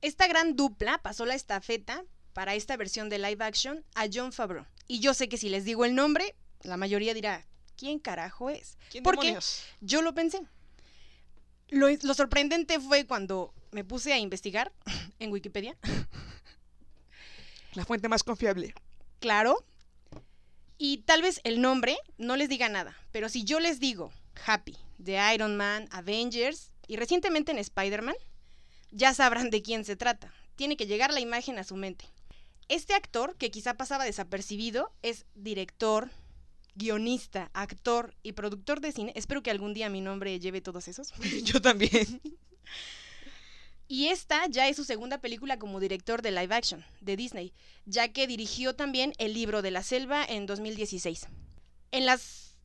Esta 0.00 0.26
gran 0.26 0.56
dupla 0.56 0.98
pasó 0.98 1.24
la 1.24 1.36
estafeta 1.36 2.04
para 2.32 2.56
esta 2.56 2.76
versión 2.76 3.08
de 3.08 3.18
live 3.18 3.44
action 3.44 3.84
a 3.94 4.06
John 4.12 4.32
Favreau. 4.32 4.66
Y 4.88 4.98
yo 4.98 5.14
sé 5.14 5.28
que 5.28 5.38
si 5.38 5.48
les 5.48 5.64
digo 5.64 5.84
el 5.84 5.94
nombre, 5.94 6.34
la 6.62 6.76
mayoría 6.76 7.14
dirá, 7.14 7.46
¿quién 7.76 8.00
carajo 8.00 8.50
es? 8.50 8.76
¿Quién 8.90 9.04
¿Por 9.04 9.14
qué? 9.14 9.28
demonios? 9.28 9.62
Yo 9.80 10.02
lo 10.02 10.14
pensé. 10.14 10.40
Lo, 11.74 11.88
lo 11.88 12.14
sorprendente 12.14 12.78
fue 12.78 13.04
cuando 13.04 13.52
me 13.72 13.82
puse 13.82 14.12
a 14.12 14.18
investigar 14.18 14.72
en 15.18 15.32
Wikipedia. 15.32 15.76
La 17.74 17.84
fuente 17.84 18.08
más 18.08 18.22
confiable. 18.22 18.74
Claro. 19.18 19.64
Y 20.78 20.98
tal 20.98 21.22
vez 21.22 21.40
el 21.42 21.60
nombre 21.60 21.96
no 22.16 22.36
les 22.36 22.48
diga 22.48 22.68
nada, 22.68 22.96
pero 23.10 23.28
si 23.28 23.44
yo 23.44 23.58
les 23.58 23.80
digo 23.80 24.12
Happy, 24.46 24.76
de 24.98 25.20
Iron 25.34 25.56
Man, 25.56 25.88
Avengers 25.90 26.70
y 26.86 26.96
recientemente 26.96 27.50
en 27.50 27.58
Spider-Man, 27.58 28.16
ya 28.92 29.12
sabrán 29.12 29.50
de 29.50 29.62
quién 29.62 29.84
se 29.84 29.96
trata. 29.96 30.32
Tiene 30.54 30.76
que 30.76 30.86
llegar 30.86 31.12
la 31.12 31.20
imagen 31.20 31.58
a 31.58 31.64
su 31.64 31.74
mente. 31.74 32.04
Este 32.68 32.94
actor, 32.94 33.36
que 33.36 33.50
quizá 33.50 33.74
pasaba 33.74 34.04
desapercibido, 34.04 34.92
es 35.02 35.26
director, 35.34 36.10
guionista, 36.74 37.50
actor 37.54 38.14
y 38.22 38.32
productor 38.32 38.80
de 38.80 38.92
cine. 38.92 39.12
Espero 39.14 39.42
que 39.42 39.50
algún 39.50 39.74
día 39.74 39.88
mi 39.88 40.00
nombre 40.00 40.38
lleve 40.40 40.60
todos 40.60 40.88
esos. 40.88 41.12
Yo 41.44 41.60
también. 41.60 42.20
Y 43.86 44.08
esta 44.08 44.46
ya 44.46 44.68
es 44.68 44.76
su 44.76 44.84
segunda 44.84 45.20
película 45.20 45.58
como 45.58 45.78
director 45.78 46.22
de 46.22 46.30
live 46.30 46.54
action 46.54 46.84
de 47.00 47.16
Disney, 47.16 47.52
ya 47.84 48.08
que 48.08 48.26
dirigió 48.26 48.74
también 48.74 49.12
El 49.18 49.34
libro 49.34 49.62
de 49.62 49.70
la 49.70 49.82
selva 49.82 50.24
en 50.24 50.46
2016. 50.46 51.28
En 51.92 52.06
las, 52.06 52.56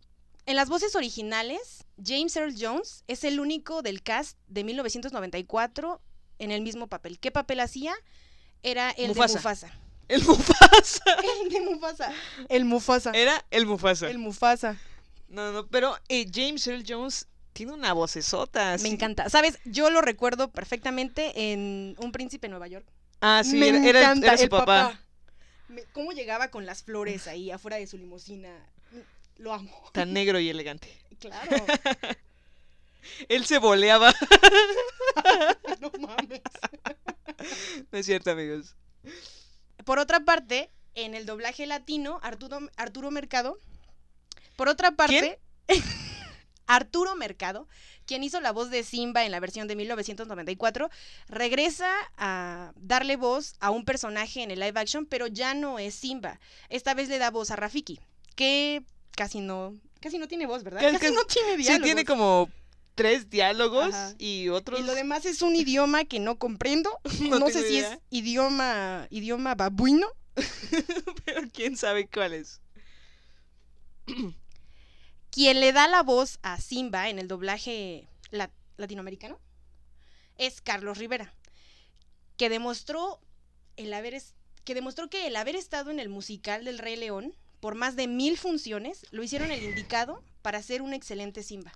en 0.45 0.55
las 0.55 0.69
voces 0.69 0.95
originales, 0.95 1.85
James 2.03 2.35
Earl 2.35 2.55
Jones 2.57 3.03
es 3.07 3.23
el 3.23 3.39
único 3.39 3.81
del 3.81 4.01
cast 4.01 4.37
de 4.47 4.63
1994 4.63 6.01
en 6.39 6.51
el 6.51 6.61
mismo 6.61 6.87
papel. 6.87 7.19
¿Qué 7.19 7.31
papel 7.31 7.59
hacía? 7.59 7.93
Era 8.63 8.91
el 8.91 9.09
Mufasa. 9.09 9.33
de 9.33 9.39
Mufasa. 9.39 9.88
El 10.09 10.23
Mufasa. 10.25 11.03
El 11.43 11.49
de 11.49 11.61
Mufasa. 11.61 12.13
El 12.49 12.65
Mufasa. 12.65 13.11
Era 13.11 13.45
el 13.51 13.65
Mufasa. 13.65 14.09
El 14.09 14.17
Mufasa. 14.17 14.75
No, 15.29 15.51
no, 15.51 15.67
pero 15.67 15.95
eh, 16.09 16.25
James 16.33 16.65
Earl 16.67 16.83
Jones 16.87 17.27
tiene 17.53 17.71
una 17.73 17.93
vocesota. 17.93 18.71
Me 18.73 18.79
sí. 18.79 18.87
encanta. 18.87 19.29
¿Sabes? 19.29 19.59
Yo 19.65 19.89
lo 19.89 20.01
recuerdo 20.01 20.49
perfectamente 20.51 21.51
en 21.51 21.95
Un 21.99 22.11
príncipe 22.11 22.47
en 22.47 22.51
Nueva 22.51 22.67
York. 22.67 22.85
Ah, 23.21 23.43
sí, 23.45 23.55
Me 23.57 23.69
era, 23.69 23.85
era- 23.87 23.99
encanta 24.01 24.27
era 24.27 24.37
su 24.37 24.43
el 24.43 24.49
papá. 24.49 24.99
Me- 25.67 25.83
¿Cómo 25.93 26.11
llegaba 26.11 26.49
con 26.49 26.65
las 26.65 26.81
flores 26.83 27.27
ahí 27.27 27.51
afuera 27.51 27.77
de 27.77 27.85
su 27.85 27.97
limusina? 27.97 28.49
Lo 29.37 29.53
amo. 29.53 29.71
Tan 29.93 30.11
negro 30.13 30.39
y 30.39 30.49
elegante. 30.49 30.89
Claro. 31.19 31.65
Él 33.29 33.45
se 33.45 33.57
boleaba. 33.59 34.13
No 35.81 35.91
mames. 35.99 36.41
No 37.91 37.99
es 37.99 38.05
cierto, 38.05 38.31
amigos. 38.31 38.75
Por 39.89 39.98
otra 39.98 40.19
parte, 40.19 40.69
en 40.93 41.15
el 41.15 41.25
doblaje 41.25 41.65
latino, 41.65 42.19
Arturo, 42.22 42.60
Arturo 42.77 43.10
Mercado. 43.10 43.58
Por 44.55 44.69
otra 44.69 44.91
parte, 44.91 45.39
Arturo 46.67 47.15
Mercado, 47.15 47.67
quien 48.05 48.24
hizo 48.24 48.39
la 48.39 48.51
voz 48.51 48.69
de 48.69 48.84
Simba 48.84 49.25
en 49.25 49.31
la 49.31 49.39
versión 49.39 49.67
de 49.67 49.75
1994, 49.75 50.91
regresa 51.27 51.91
a 52.17 52.72
darle 52.75 53.15
voz 53.15 53.55
a 53.62 53.72
un 53.72 53.84
personaje 53.84 54.43
en 54.43 54.51
el 54.51 54.60
live 54.60 54.79
action, 54.79 55.08
pero 55.08 55.25
ya 55.25 55.55
no 55.55 55.79
es 55.79 55.96
Simba. 55.96 56.39
Esta 56.69 56.93
vez 56.93 57.10
le 57.10 57.17
da 57.17 57.31
voz 57.31 57.50
a 57.50 57.55
Rafiki, 57.55 58.00
que 58.36 58.84
casi 59.15 59.39
no, 59.39 59.74
casi 60.01 60.19
no 60.19 60.27
tiene 60.27 60.46
voz, 60.46 60.63
¿verdad? 60.63 60.81
Casi- 60.81 61.12
no 61.15 61.24
tiene 61.25 61.53
Sí, 61.58 61.63
diálogo. 61.63 61.84
tiene 61.86 62.05
como 62.05 62.48
tres 63.00 63.29
diálogos 63.29 63.94
Ajá. 63.94 64.13
y 64.18 64.50
otros. 64.50 64.79
Y 64.79 64.84
lo 64.84 64.94
demás 64.94 65.25
es 65.25 65.41
un 65.41 65.56
idioma 65.56 66.06
que 66.06 66.20
no 66.20 66.38
comprendo. 66.38 66.89
No 67.29 67.48
sé 67.50 67.68
si 67.68 67.75
idea. 67.77 67.94
es 67.94 68.00
idioma, 68.10 69.08
idioma 69.10 69.56
babuino. 69.56 70.08
Pero 71.25 71.41
quién 71.53 71.77
sabe 71.77 72.08
cuál 72.08 72.34
es. 72.34 72.62
Quien 75.32 75.60
le 75.60 75.72
da 75.72 75.88
la 75.88 76.01
voz 76.03 76.39
a 76.41 76.60
Simba 76.60 77.10
en 77.10 77.20
el 77.20 77.27
doblaje 77.27 78.08
la- 78.32 78.51
latinoamericano 78.77 79.39
es 80.38 80.62
Carlos 80.62 80.98
Rivera, 80.98 81.34
que 82.38 82.50
demostró 82.50 83.20
el 83.77 83.94
haber 83.94 84.22
que 84.65 84.74
demostró 84.75 85.10
que 85.10 85.27
el 85.27 85.36
haber 85.36 85.56
estado 85.56 85.91
en 85.91 86.00
el 86.00 86.10
musical 86.10 86.65
del 86.65 86.79
Rey 86.79 86.96
León 86.96 87.36
por 87.60 87.75
más 87.75 87.96
de 87.96 88.08
mil 88.08 88.38
funciones 88.38 89.06
lo 89.12 89.24
hicieron 89.24 89.51
el 89.51 89.63
indicado 89.63 90.24
para 90.41 90.62
ser 90.62 90.82
un 90.82 90.94
excelente 90.94 91.44
Simba. 91.44 91.72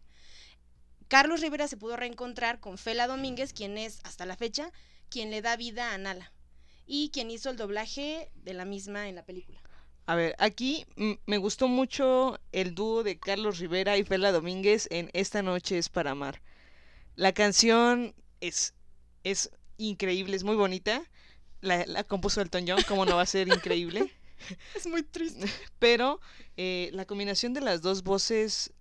Carlos 1.13 1.41
Rivera 1.41 1.67
se 1.67 1.77
pudo 1.77 1.95
reencontrar 1.95 2.59
con 2.59 2.79
Fela 2.79 3.05
Domínguez, 3.05 3.53
quien 3.53 3.77
es 3.77 3.99
hasta 4.03 4.25
la 4.25 4.35
fecha 4.35 4.71
quien 5.09 5.29
le 5.29 5.43
da 5.43 5.55
vida 5.55 5.93
a 5.93 5.97
Nala 5.99 6.33
y 6.87 7.11
quien 7.11 7.29
hizo 7.29 7.51
el 7.51 7.55
doblaje 7.55 8.31
de 8.33 8.55
la 8.55 8.65
misma 8.65 9.07
en 9.07 9.13
la 9.13 9.23
película. 9.23 9.61
A 10.07 10.15
ver, 10.15 10.35
aquí 10.39 10.87
me 11.27 11.37
gustó 11.37 11.67
mucho 11.67 12.39
el 12.51 12.73
dúo 12.73 13.03
de 13.03 13.19
Carlos 13.19 13.59
Rivera 13.59 13.95
y 13.95 14.03
Fela 14.03 14.31
Domínguez 14.31 14.87
en 14.89 15.11
Esta 15.13 15.43
noche 15.43 15.77
es 15.77 15.87
para 15.87 16.09
amar. 16.09 16.41
La 17.15 17.31
canción 17.31 18.15
es, 18.41 18.73
es 19.23 19.51
increíble, 19.77 20.35
es 20.35 20.43
muy 20.43 20.55
bonita. 20.55 21.03
La, 21.61 21.85
la 21.85 22.03
compuso 22.03 22.41
Elton 22.41 22.65
John, 22.67 22.81
como 22.87 23.05
no 23.05 23.17
va 23.17 23.21
a 23.21 23.27
ser 23.27 23.49
increíble. 23.49 24.11
Es 24.75 24.87
muy 24.87 25.03
triste. 25.03 25.45
Pero 25.79 26.19
eh, 26.57 26.89
la 26.91 27.05
combinación 27.05 27.53
de 27.53 27.61
las 27.61 27.83
dos 27.83 28.01
voces 28.01 28.73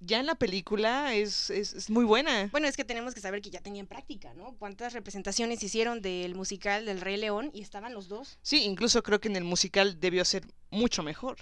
ya 0.00 0.20
en 0.20 0.26
la 0.26 0.34
película 0.34 1.14
es, 1.14 1.50
es, 1.50 1.72
es 1.72 1.90
muy 1.90 2.04
buena. 2.04 2.48
Bueno, 2.52 2.68
es 2.68 2.76
que 2.76 2.84
tenemos 2.84 3.14
que 3.14 3.20
saber 3.20 3.42
que 3.42 3.50
ya 3.50 3.60
tenían 3.60 3.86
práctica, 3.86 4.32
¿no? 4.34 4.54
¿Cuántas 4.58 4.92
representaciones 4.92 5.62
hicieron 5.62 6.00
del 6.02 6.34
musical 6.34 6.84
del 6.84 7.00
Rey 7.00 7.16
León 7.16 7.50
y 7.52 7.62
estaban 7.62 7.94
los 7.94 8.08
dos? 8.08 8.38
Sí, 8.42 8.64
incluso 8.64 9.02
creo 9.02 9.20
que 9.20 9.28
en 9.28 9.36
el 9.36 9.44
musical 9.44 9.98
debió 10.00 10.24
ser 10.24 10.44
mucho 10.70 11.02
mejor. 11.02 11.38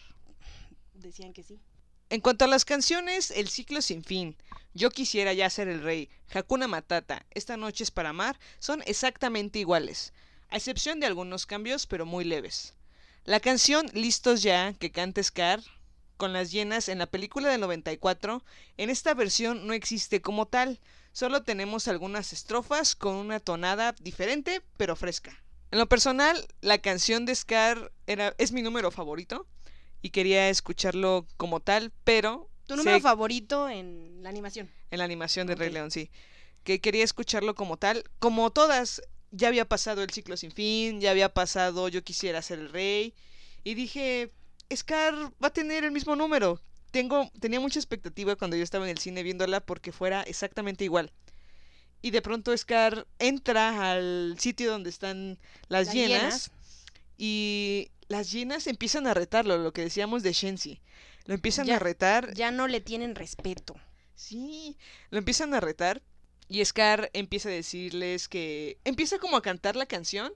Decían 0.94 1.32
que 1.32 1.42
sí. 1.42 1.60
En 2.08 2.20
cuanto 2.20 2.44
a 2.44 2.48
las 2.48 2.64
canciones, 2.64 3.32
El 3.32 3.48
ciclo 3.48 3.82
sin 3.82 4.04
fin, 4.04 4.36
Yo 4.74 4.90
quisiera 4.90 5.32
ya 5.32 5.50
ser 5.50 5.68
el 5.68 5.82
rey, 5.82 6.08
Hakuna 6.32 6.68
Matata, 6.68 7.26
Esta 7.32 7.56
noche 7.56 7.82
es 7.84 7.90
para 7.90 8.10
amar, 8.10 8.38
son 8.58 8.82
exactamente 8.86 9.58
iguales, 9.58 10.12
a 10.48 10.56
excepción 10.56 11.00
de 11.00 11.06
algunos 11.06 11.46
cambios, 11.46 11.86
pero 11.86 12.06
muy 12.06 12.24
leves. 12.24 12.74
La 13.24 13.40
canción 13.40 13.90
Listos 13.92 14.42
ya, 14.42 14.72
que 14.74 14.92
canta 14.92 15.20
Scar, 15.20 15.60
con 16.16 16.32
las 16.32 16.50
hienas 16.50 16.88
en 16.88 16.98
la 16.98 17.06
película 17.06 17.48
del 17.48 17.60
94, 17.60 18.42
en 18.76 18.90
esta 18.90 19.14
versión 19.14 19.66
no 19.66 19.72
existe 19.72 20.20
como 20.20 20.46
tal, 20.46 20.80
solo 21.12 21.42
tenemos 21.42 21.88
algunas 21.88 22.32
estrofas 22.32 22.94
con 22.94 23.16
una 23.16 23.40
tonada 23.40 23.94
diferente 24.00 24.62
pero 24.76 24.96
fresca. 24.96 25.42
En 25.70 25.78
lo 25.78 25.86
personal, 25.88 26.46
la 26.60 26.78
canción 26.78 27.26
de 27.26 27.34
Scar 27.34 27.92
era, 28.06 28.34
es 28.38 28.52
mi 28.52 28.62
número 28.62 28.90
favorito 28.90 29.46
y 30.02 30.10
quería 30.10 30.48
escucharlo 30.48 31.26
como 31.36 31.60
tal, 31.60 31.92
pero... 32.04 32.50
Tu 32.66 32.76
número 32.76 33.00
favorito 33.00 33.68
en 33.68 34.22
la 34.22 34.28
animación. 34.28 34.70
en 34.90 34.98
la 34.98 35.04
animación 35.04 35.46
de 35.46 35.54
Rey. 35.54 35.70
León, 35.70 35.90
sí. 35.90 36.10
Que 36.64 36.80
quería 36.80 37.04
escucharlo 37.04 37.54
como 37.54 37.76
tal. 37.76 38.04
Como 38.18 38.50
todas, 38.50 39.02
ya 39.30 39.48
había 39.48 39.68
pasado 39.68 40.02
el 40.02 40.10
ciclo 40.10 40.36
sin 40.36 40.50
fin, 40.50 41.00
ya 41.00 41.12
había 41.12 41.32
pasado 41.32 41.88
Yo 41.88 42.02
quisiera 42.02 42.42
ser 42.42 42.58
el 42.58 42.70
rey. 42.70 43.14
Y 43.62 43.74
dije, 43.74 44.32
Scar 44.74 45.14
va 45.42 45.48
a 45.48 45.52
tener 45.52 45.84
el 45.84 45.90
mismo 45.92 46.16
número. 46.16 46.60
Tengo, 46.90 47.30
tenía 47.40 47.60
mucha 47.60 47.78
expectativa 47.78 48.36
cuando 48.36 48.56
yo 48.56 48.62
estaba 48.62 48.84
en 48.84 48.90
el 48.90 48.98
cine 48.98 49.22
viéndola 49.22 49.60
porque 49.60 49.92
fuera 49.92 50.22
exactamente 50.22 50.84
igual. 50.84 51.12
Y 52.02 52.10
de 52.10 52.22
pronto 52.22 52.56
Scar 52.56 53.06
entra 53.18 53.90
al 53.92 54.36
sitio 54.38 54.70
donde 54.70 54.90
están 54.90 55.38
las, 55.68 55.86
Las 55.86 55.94
hienas, 55.94 56.20
hienas. 56.20 56.50
y 57.18 57.90
las 58.08 58.30
hienas 58.30 58.66
empiezan 58.66 59.06
a 59.06 59.14
retarlo, 59.14 59.58
lo 59.58 59.72
que 59.72 59.82
decíamos 59.82 60.22
de 60.22 60.32
Shensi. 60.32 60.80
Lo 61.24 61.34
empiezan 61.34 61.66
Ya- 61.66 61.76
a 61.76 61.78
retar 61.80 62.32
Ya 62.34 62.50
no 62.50 62.68
le 62.68 62.80
tienen 62.80 63.14
respeto. 63.14 63.74
Sí, 64.14 64.76
lo 65.10 65.18
empiezan 65.18 65.52
a 65.54 65.60
retar 65.60 66.02
y 66.48 66.64
Scar 66.64 67.10
empieza 67.12 67.48
a 67.48 67.52
decirles 67.52 68.28
que 68.28 68.78
empieza 68.84 69.18
como 69.18 69.36
a 69.36 69.42
cantar 69.42 69.74
la 69.76 69.86
canción, 69.86 70.32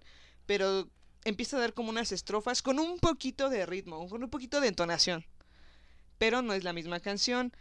pero 0.46 0.88
empieza 1.24 1.56
a 1.56 1.60
dar 1.60 1.74
como 1.74 1.90
unas 1.90 2.12
estrofas 2.12 2.62
con 2.62 2.78
un 2.78 2.98
poquito 2.98 3.48
de 3.50 3.66
ritmo, 3.66 4.08
con 4.08 4.22
un 4.22 4.30
poquito 4.30 4.60
de 4.60 4.68
entonación. 4.68 5.24
Pero 6.18 6.42
no 6.42 6.52
es 6.52 6.64
la 6.64 6.72
misma 6.72 7.00
canción. 7.00 7.52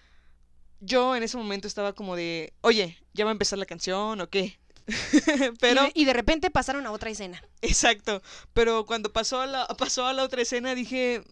Yo 0.81 1.15
en 1.15 1.23
ese 1.23 1.37
momento 1.37 1.67
estaba 1.67 1.93
como 1.93 2.15
de, 2.15 2.53
oye, 2.61 2.97
¿ya 3.13 3.25
va 3.25 3.31
a 3.31 3.33
empezar 3.33 3.59
la 3.59 3.65
canción 3.65 4.21
o 4.21 4.29
qué? 4.29 4.57
pero, 5.59 5.81
Y 5.83 5.85
de, 5.85 5.91
y 5.95 6.05
de 6.05 6.13
repente 6.13 6.49
pasaron 6.49 6.85
a 6.87 6.91
otra 6.91 7.09
escena. 7.11 7.43
exacto, 7.61 8.21
pero 8.53 8.85
cuando 8.85 9.11
pasó 9.13 9.39
a 9.41 9.45
la, 9.45 9.67
pasó 9.67 10.07
a 10.07 10.13
la 10.13 10.23
otra 10.23 10.41
escena 10.41 10.73
dije, 10.73 11.15
"Eh, 11.15 11.23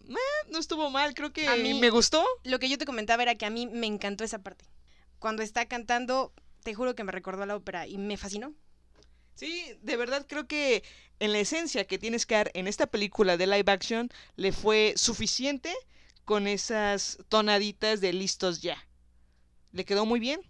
no 0.50 0.58
estuvo 0.58 0.90
mal, 0.90 1.12
creo 1.14 1.32
que 1.32 1.48
A 1.48 1.56
mí- 1.56 1.74
me 1.80 1.90
gustó. 1.90 2.24
Lo 2.44 2.58
que 2.58 2.68
yo 2.68 2.78
te 2.78 2.84
comentaba 2.84 3.22
era 3.22 3.34
que 3.34 3.46
a 3.46 3.50
mí 3.50 3.66
me 3.66 3.86
encantó 3.86 4.22
esa 4.22 4.38
parte. 4.42 4.64
Cuando 5.18 5.42
está 5.42 5.66
cantando, 5.66 6.32
te 6.62 6.74
juro 6.74 6.94
que 6.94 7.02
me 7.04 7.10
recordó 7.10 7.42
a 7.42 7.46
la 7.46 7.56
ópera 7.56 7.86
y 7.88 7.98
me 7.98 8.16
fascinó. 8.16 8.54
Sí, 9.38 9.78
de 9.82 9.96
verdad 9.96 10.26
creo 10.28 10.48
que 10.48 10.82
en 11.20 11.32
la 11.32 11.38
esencia 11.38 11.86
que 11.86 11.96
tienes 11.96 12.26
que 12.26 12.34
dar 12.34 12.50
en 12.54 12.66
esta 12.66 12.88
película 12.88 13.36
de 13.36 13.46
live 13.46 13.70
action 13.70 14.10
le 14.34 14.50
fue 14.50 14.94
suficiente 14.96 15.72
con 16.24 16.48
esas 16.48 17.18
tonaditas 17.28 18.00
de 18.00 18.12
listos 18.12 18.62
ya. 18.62 18.84
Le 19.70 19.84
quedó 19.84 20.06
muy 20.06 20.18
bien. 20.18 20.40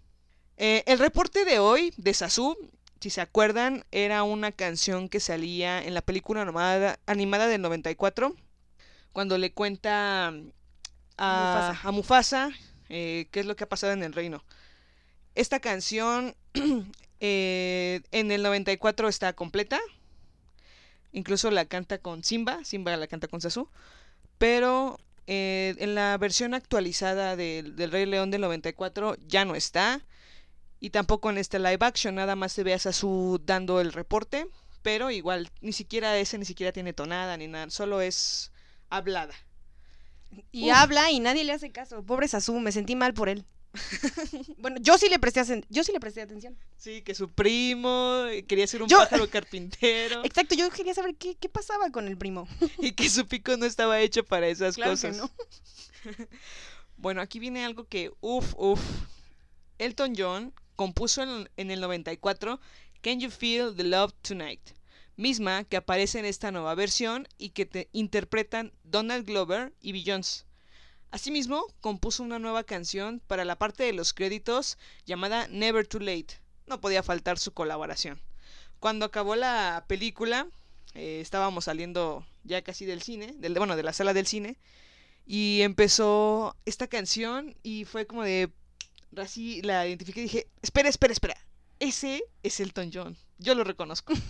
Eh, 0.57 0.83
el 0.87 0.97
reporte 0.97 1.45
de 1.45 1.59
hoy 1.59 1.93
de 1.97 2.15
Sasu, 2.15 2.57
si 2.99 3.11
se 3.11 3.21
acuerdan, 3.21 3.85
era 3.91 4.23
una 4.23 4.51
canción 4.51 5.07
que 5.07 5.19
salía 5.19 5.83
en 5.83 5.93
la 5.93 6.01
película 6.01 6.41
animada, 6.41 6.99
animada 7.05 7.45
del 7.45 7.61
94, 7.61 8.35
cuando 9.13 9.37
le 9.37 9.53
cuenta 9.53 10.29
a 10.29 10.31
Mufasa. 10.31 11.79
a 11.87 11.91
Mufasa 11.91 12.49
eh, 12.89 13.27
qué 13.29 13.41
es 13.41 13.45
lo 13.45 13.55
que 13.55 13.65
ha 13.65 13.69
pasado 13.69 13.93
en 13.93 14.01
el 14.01 14.13
reino. 14.13 14.43
Esta 15.35 15.59
canción 15.59 16.35
eh, 17.19 18.01
en 18.11 18.31
el 18.31 18.43
94 18.43 19.07
está 19.07 19.33
completa. 19.33 19.79
Incluso 21.11 21.51
la 21.51 21.65
canta 21.65 21.97
con 21.97 22.23
Simba. 22.23 22.63
Simba 22.63 22.95
la 22.97 23.07
canta 23.07 23.27
con 23.27 23.41
Sasu. 23.41 23.69
Pero 24.37 24.99
eh, 25.27 25.75
en 25.79 25.95
la 25.95 26.17
versión 26.17 26.53
actualizada 26.53 27.35
del, 27.35 27.75
Rey 27.91 28.05
León 28.05 28.31
del 28.31 28.41
94 28.41 29.17
ya 29.27 29.45
no 29.45 29.55
está. 29.55 30.05
Y 30.79 30.91
tampoco 30.91 31.29
en 31.29 31.37
este 31.37 31.59
live 31.59 31.79
action. 31.81 32.15
Nada 32.15 32.35
más 32.35 32.53
se 32.53 32.63
ve 32.63 32.73
a 32.73 32.79
Sasu 32.79 33.41
dando 33.43 33.81
el 33.81 33.93
reporte. 33.93 34.47
Pero 34.81 35.11
igual, 35.11 35.49
ni 35.61 35.73
siquiera 35.73 36.17
ese 36.17 36.37
ni 36.37 36.45
siquiera 36.45 36.71
tiene 36.71 36.93
tonada 36.93 37.35
ni 37.35 37.47
nada. 37.47 37.69
Solo 37.69 38.01
es 38.01 38.51
hablada. 38.89 39.33
Y 40.51 40.69
habla 40.69 41.11
y 41.11 41.19
nadie 41.19 41.43
le 41.43 41.53
hace 41.53 41.71
caso. 41.71 42.03
Pobre 42.03 42.27
Sasu, 42.27 42.59
me 42.59 42.71
sentí 42.71 42.95
mal 42.95 43.13
por 43.13 43.29
él. 43.29 43.45
bueno, 44.57 44.77
yo 44.81 44.97
sí 44.97 45.07
le 45.09 45.19
presté, 45.19 45.63
yo 45.69 45.83
sí 45.83 45.91
le 45.91 45.99
presté 45.99 46.21
atención. 46.21 46.57
Sí, 46.77 47.01
que 47.01 47.13
su 47.15 47.29
primo 47.29 48.23
quería 48.47 48.65
ser 48.67 48.83
un 48.83 48.89
Yo- 48.89 48.97
pájaro 48.99 49.29
carpintero. 49.31 50.23
Exacto, 50.25 50.55
yo 50.55 50.69
quería 50.69 50.93
saber 50.93 51.15
qué, 51.15 51.35
qué 51.35 51.49
pasaba 51.49 51.89
con 51.91 52.07
el 52.07 52.17
primo. 52.17 52.47
y 52.79 52.91
que 52.93 53.09
su 53.09 53.27
pico 53.27 53.55
no 53.57 53.65
estaba 53.65 53.99
hecho 54.01 54.23
para 54.25 54.47
esas 54.47 54.75
Claro 54.75 54.91
que 54.91 54.95
cosas. 54.95 55.17
no. 55.17 55.29
Bueno, 56.97 57.21
aquí 57.21 57.39
viene 57.39 57.63
algo 57.65 57.85
que, 57.87 58.11
uff, 58.21 58.53
uff. 58.57 58.81
Elton 59.77 60.13
John 60.17 60.53
compuso 60.75 61.21
en, 61.23 61.49
en 61.57 61.71
el 61.71 61.79
94 61.79 62.59
Can 63.01 63.19
You 63.21 63.29
Feel 63.29 63.75
the 63.75 63.83
Love 63.85 64.13
Tonight, 64.21 64.61
misma 65.15 65.63
que 65.63 65.77
aparece 65.77 66.19
en 66.19 66.25
esta 66.25 66.51
nueva 66.51 66.75
versión 66.75 67.27
y 67.37 67.49
que 67.51 67.65
te 67.65 67.87
interpretan 67.93 68.73
Donald 68.83 69.25
Glover 69.25 69.73
y 69.79 69.93
Beyoncé. 69.93 70.43
Asimismo, 71.11 71.65
compuso 71.81 72.21
una 72.21 72.37
nueva 72.37 72.63
canción 72.63 73.19
para 73.25 73.43
la 73.43 73.57
parte 73.57 73.83
de 73.83 73.93
los 73.93 74.13
créditos 74.13 74.77
llamada 75.05 75.47
Never 75.47 75.87
Too 75.87 75.99
Late. 75.99 76.39
No 76.67 76.79
podía 76.79 77.01
faltar 77.01 77.39
su 77.39 77.51
colaboración. 77.51 78.21
Cuando 78.79 79.05
acabó 79.05 79.35
la 79.35 79.85
película, 79.87 80.47
eh, 80.93 81.19
estábamos 81.19 81.65
saliendo 81.65 82.25
ya 82.43 82.61
casi 82.61 82.85
del 82.85 83.01
cine, 83.01 83.33
del, 83.37 83.55
bueno, 83.55 83.75
de 83.75 83.83
la 83.83 83.93
sala 83.93 84.13
del 84.13 84.27
cine, 84.27 84.57
y 85.25 85.61
empezó 85.61 86.55
esta 86.65 86.87
canción 86.87 87.55
y 87.63 87.85
fue 87.85 88.05
como 88.05 88.23
de... 88.23 88.51
Así 89.17 89.63
la 89.63 89.87
identifiqué 89.87 90.19
y 90.19 90.23
dije, 90.23 90.47
espera, 90.61 90.89
espera, 90.89 91.13
espera. 91.13 91.37
Ese 91.79 92.23
es 92.43 92.59
Elton 92.59 92.91
John. 92.93 93.17
Yo 93.39 93.55
lo 93.55 93.63
reconozco. 93.63 94.13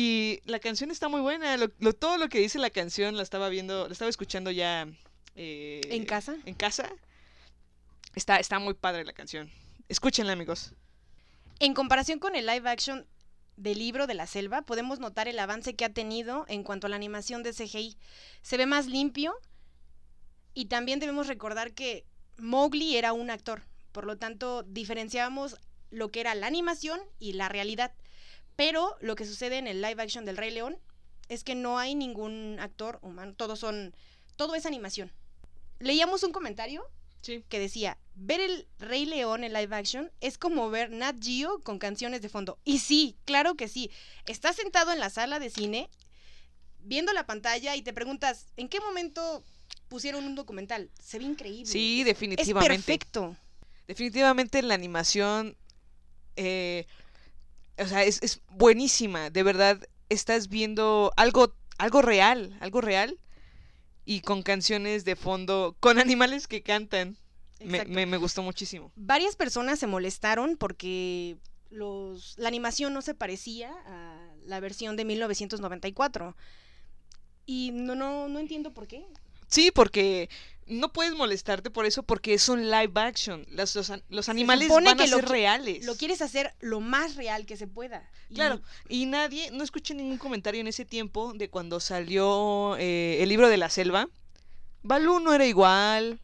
y 0.00 0.40
la 0.44 0.60
canción 0.60 0.92
está 0.92 1.08
muy 1.08 1.20
buena. 1.20 1.56
lo- 1.56 1.72
lo- 1.80 1.92
todo 1.92 2.18
lo 2.18 2.28
que 2.28 2.38
dice 2.38 2.58
la 2.60 2.70
canción 2.70 3.16
la 3.16 3.24
estaba 3.24 3.48
viendo, 3.48 3.86
la 3.88 3.92
estaba 3.92 4.08
escuchando 4.08 4.52
ya 4.52 4.86
eh, 5.34 5.80
¿En 5.90 6.04
casa? 6.04 6.36
En 6.46 6.54
casa. 6.54 6.88
Está, 8.14 8.38
está 8.38 8.58
muy 8.60 8.74
padre 8.74 9.04
la 9.04 9.12
canción. 9.12 9.50
Escúchenla, 9.88 10.32
amigos. 10.32 10.72
En 11.60 11.74
comparación 11.74 12.18
con 12.20 12.36
el 12.36 12.46
live 12.46 12.68
action 12.70 13.06
del 13.56 13.78
libro 13.78 14.06
de 14.06 14.14
la 14.14 14.26
selva, 14.28 14.62
podemos 14.62 15.00
notar 15.00 15.26
el 15.26 15.38
avance 15.40 15.74
que 15.74 15.84
ha 15.84 15.92
tenido 15.92 16.44
en 16.48 16.62
cuanto 16.62 16.86
a 16.86 16.90
la 16.90 16.96
animación 16.96 17.42
de 17.42 17.52
CGI. 17.52 17.96
Se 18.42 18.56
ve 18.56 18.66
más 18.66 18.86
limpio 18.86 19.34
y 20.54 20.66
también 20.66 21.00
debemos 21.00 21.26
recordar 21.26 21.72
que 21.72 22.04
Mowgli 22.36 22.96
era 22.96 23.12
un 23.12 23.30
actor, 23.30 23.62
por 23.92 24.06
lo 24.06 24.16
tanto 24.16 24.62
diferenciábamos 24.62 25.56
lo 25.90 26.10
que 26.10 26.20
era 26.20 26.34
la 26.36 26.46
animación 26.46 27.00
y 27.18 27.32
la 27.32 27.48
realidad. 27.48 27.92
Pero 28.58 28.96
lo 29.00 29.14
que 29.14 29.24
sucede 29.24 29.56
en 29.58 29.68
el 29.68 29.80
live 29.80 30.02
action 30.02 30.24
del 30.24 30.36
Rey 30.36 30.50
León 30.50 30.76
es 31.28 31.44
que 31.44 31.54
no 31.54 31.78
hay 31.78 31.94
ningún 31.94 32.56
actor 32.58 32.98
humano, 33.02 33.32
todos 33.34 33.60
son, 33.60 33.94
todo 34.34 34.56
es 34.56 34.66
animación. 34.66 35.12
Leíamos 35.78 36.24
un 36.24 36.32
comentario 36.32 36.82
Sí. 37.20 37.44
que 37.48 37.60
decía, 37.60 37.98
ver 38.16 38.40
el 38.40 38.66
Rey 38.80 39.06
León 39.06 39.44
en 39.44 39.52
live 39.52 39.76
action 39.76 40.10
es 40.20 40.38
como 40.38 40.70
ver 40.70 40.90
Nat 40.90 41.22
Geo 41.22 41.60
con 41.60 41.78
canciones 41.78 42.20
de 42.20 42.28
fondo. 42.28 42.58
Y 42.64 42.80
sí, 42.80 43.16
claro 43.26 43.54
que 43.54 43.68
sí. 43.68 43.92
Estás 44.26 44.56
sentado 44.56 44.90
en 44.92 44.98
la 44.98 45.10
sala 45.10 45.38
de 45.38 45.50
cine, 45.50 45.88
viendo 46.80 47.12
la 47.12 47.26
pantalla 47.26 47.76
y 47.76 47.82
te 47.82 47.92
preguntas, 47.92 48.46
¿en 48.56 48.68
qué 48.68 48.80
momento 48.80 49.44
pusieron 49.88 50.24
un 50.24 50.34
documental? 50.34 50.90
Se 51.00 51.20
ve 51.20 51.26
increíble. 51.26 51.70
Sí, 51.70 52.02
definitivamente. 52.02 52.72
Es 52.74 52.78
perfecto. 52.84 53.36
Definitivamente 53.86 54.60
la 54.62 54.74
animación, 54.74 55.56
eh, 56.34 56.86
o 57.78 57.86
sea, 57.86 58.04
es, 58.04 58.22
es 58.22 58.40
buenísima. 58.50 59.30
De 59.30 59.42
verdad, 59.42 59.80
estás 60.08 60.48
viendo 60.48 61.12
algo, 61.16 61.54
algo 61.78 62.02
real, 62.02 62.56
algo 62.60 62.80
real. 62.80 63.18
Y 64.04 64.20
con 64.22 64.42
canciones 64.42 65.04
de 65.04 65.16
fondo, 65.16 65.76
con 65.80 65.98
animales 66.00 66.46
que 66.46 66.62
cantan. 66.62 67.16
Me, 67.64 67.84
me- 67.84 68.06
me 68.06 68.16
gustó 68.18 68.42
muchísimo. 68.42 68.92
Varias 68.94 69.34
personas 69.36 69.78
se 69.80 69.86
molestaron 69.88 70.56
porque 70.56 71.36
los, 71.70 72.38
la 72.38 72.48
animación 72.48 72.94
no 72.94 73.02
se 73.02 73.14
parecía 73.14 73.72
a 73.86 74.32
la 74.44 74.60
versión 74.60 74.96
de 74.96 75.04
1994. 75.04 76.36
Y 77.46 77.70
no, 77.72 77.94
no, 77.94 78.28
no 78.28 78.38
entiendo 78.38 78.72
por 78.72 78.86
qué. 78.86 79.04
Sí, 79.48 79.70
porque 79.70 80.28
no 80.68 80.92
puedes 80.92 81.14
molestarte 81.14 81.70
por 81.70 81.86
eso 81.86 82.02
porque 82.02 82.34
es 82.34 82.48
un 82.48 82.70
live 82.70 82.92
action. 82.94 83.46
Los, 83.50 83.74
an- 83.90 84.02
los 84.08 84.28
animales 84.28 84.68
van 84.68 84.88
a 84.88 84.96
que 84.96 85.06
lo 85.08 85.16
ser 85.16 85.24
qui- 85.24 85.28
reales. 85.28 85.84
Lo 85.84 85.96
quieres 85.96 86.22
hacer 86.22 86.54
lo 86.60 86.80
más 86.80 87.16
real 87.16 87.46
que 87.46 87.56
se 87.56 87.66
pueda. 87.66 88.08
Claro, 88.34 88.60
y 88.88 89.06
nadie, 89.06 89.50
no 89.50 89.64
escuché 89.64 89.94
ningún 89.94 90.18
comentario 90.18 90.60
en 90.60 90.66
ese 90.66 90.84
tiempo 90.84 91.32
de 91.34 91.48
cuando 91.50 91.80
salió 91.80 92.76
eh, 92.78 93.22
el 93.22 93.28
libro 93.28 93.48
de 93.48 93.56
la 93.56 93.70
selva. 93.70 94.08
Balú 94.82 95.18
no 95.20 95.32
era 95.34 95.46
igual 95.46 96.20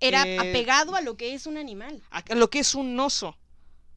Era 0.00 0.26
eh, 0.26 0.38
apegado 0.38 0.94
a 0.94 1.00
lo 1.00 1.16
que 1.16 1.34
es 1.34 1.46
un 1.46 1.56
animal. 1.56 2.02
a 2.10 2.18
a 2.18 2.34
lo 2.34 2.48
que 2.50 2.58
es 2.60 2.74
un 2.74 2.98
oso, 3.00 3.36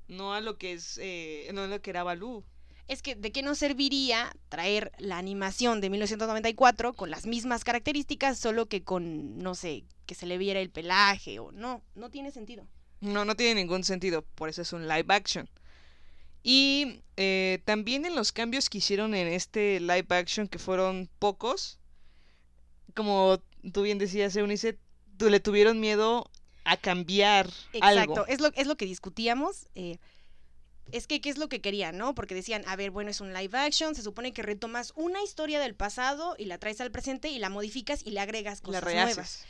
no 0.07 0.33
a 0.33 0.41
lo 0.41 0.57
que 0.57 0.73
es, 0.73 0.97
eh, 1.01 1.49
no 1.53 1.61
a 1.63 1.67
lo 1.67 1.81
que 1.81 1.89
era 1.89 2.03
Balú. 2.03 2.43
Es 2.89 3.01
que 3.01 3.15
de 3.15 3.31
qué 3.31 3.41
nos 3.41 3.57
serviría 3.59 4.31
traer 4.49 4.91
la 4.97 5.17
animación 5.17 5.79
de 5.79 5.89
1994 5.89 6.93
con 6.93 7.09
las 7.09 7.25
mismas 7.25 7.63
características, 7.63 8.37
solo 8.37 8.65
que 8.67 8.83
con, 8.83 9.37
no 9.37 9.55
sé, 9.55 9.85
que 10.05 10.15
se 10.15 10.25
le 10.25 10.37
viera 10.37 10.59
el 10.59 10.69
pelaje 10.71 11.39
o 11.39 11.51
no, 11.51 11.81
no 11.95 12.09
tiene 12.09 12.31
sentido. 12.31 12.67
No, 12.99 13.23
no 13.23 13.35
tiene 13.35 13.55
ningún 13.61 13.83
sentido, 13.85 14.23
por 14.35 14.49
eso 14.49 14.61
es 14.61 14.73
un 14.73 14.87
live 14.87 15.05
action. 15.07 15.47
Y 16.43 17.01
eh, 17.17 17.59
también 17.65 18.05
en 18.05 18.15
los 18.15 18.31
cambios 18.31 18.69
que 18.69 18.79
hicieron 18.79 19.13
en 19.13 19.27
este 19.27 19.79
live 19.79 20.07
action, 20.09 20.47
que 20.47 20.57
fueron 20.59 21.09
pocos, 21.19 21.79
como 22.95 23.41
tú 23.73 23.83
bien 23.83 23.97
decías, 23.97 24.35
Eunice, 24.35 24.77
tú- 25.17 25.29
le 25.29 25.39
tuvieron 25.39 25.79
miedo 25.79 26.29
a 26.65 26.77
cambiar 26.77 27.47
Exacto, 27.73 27.87
algo. 28.21 28.27
es 28.27 28.39
lo, 28.41 28.47
es 28.55 28.67
lo 28.67 28.75
que 28.77 28.85
discutíamos. 28.85 29.67
eh, 29.75 29.97
es 30.91 31.07
que, 31.07 31.21
¿qué 31.21 31.29
es 31.29 31.37
lo 31.37 31.49
que 31.49 31.61
querían, 31.61 31.97
no? 31.97 32.15
Porque 32.15 32.35
decían, 32.35 32.63
a 32.67 32.75
ver, 32.75 32.91
bueno, 32.91 33.11
es 33.11 33.21
un 33.21 33.33
live 33.33 33.57
action, 33.57 33.95
se 33.95 34.01
supone 34.01 34.33
que 34.33 34.41
retomas 34.41 34.93
una 34.95 35.21
historia 35.23 35.59
del 35.59 35.75
pasado 35.75 36.35
y 36.37 36.45
la 36.45 36.57
traes 36.57 36.81
al 36.81 36.91
presente 36.91 37.29
y 37.29 37.39
la 37.39 37.49
modificas 37.49 38.05
y 38.05 38.11
le 38.11 38.19
agregas 38.19 38.61
cosas 38.61 38.83
nuevas. 38.83 39.45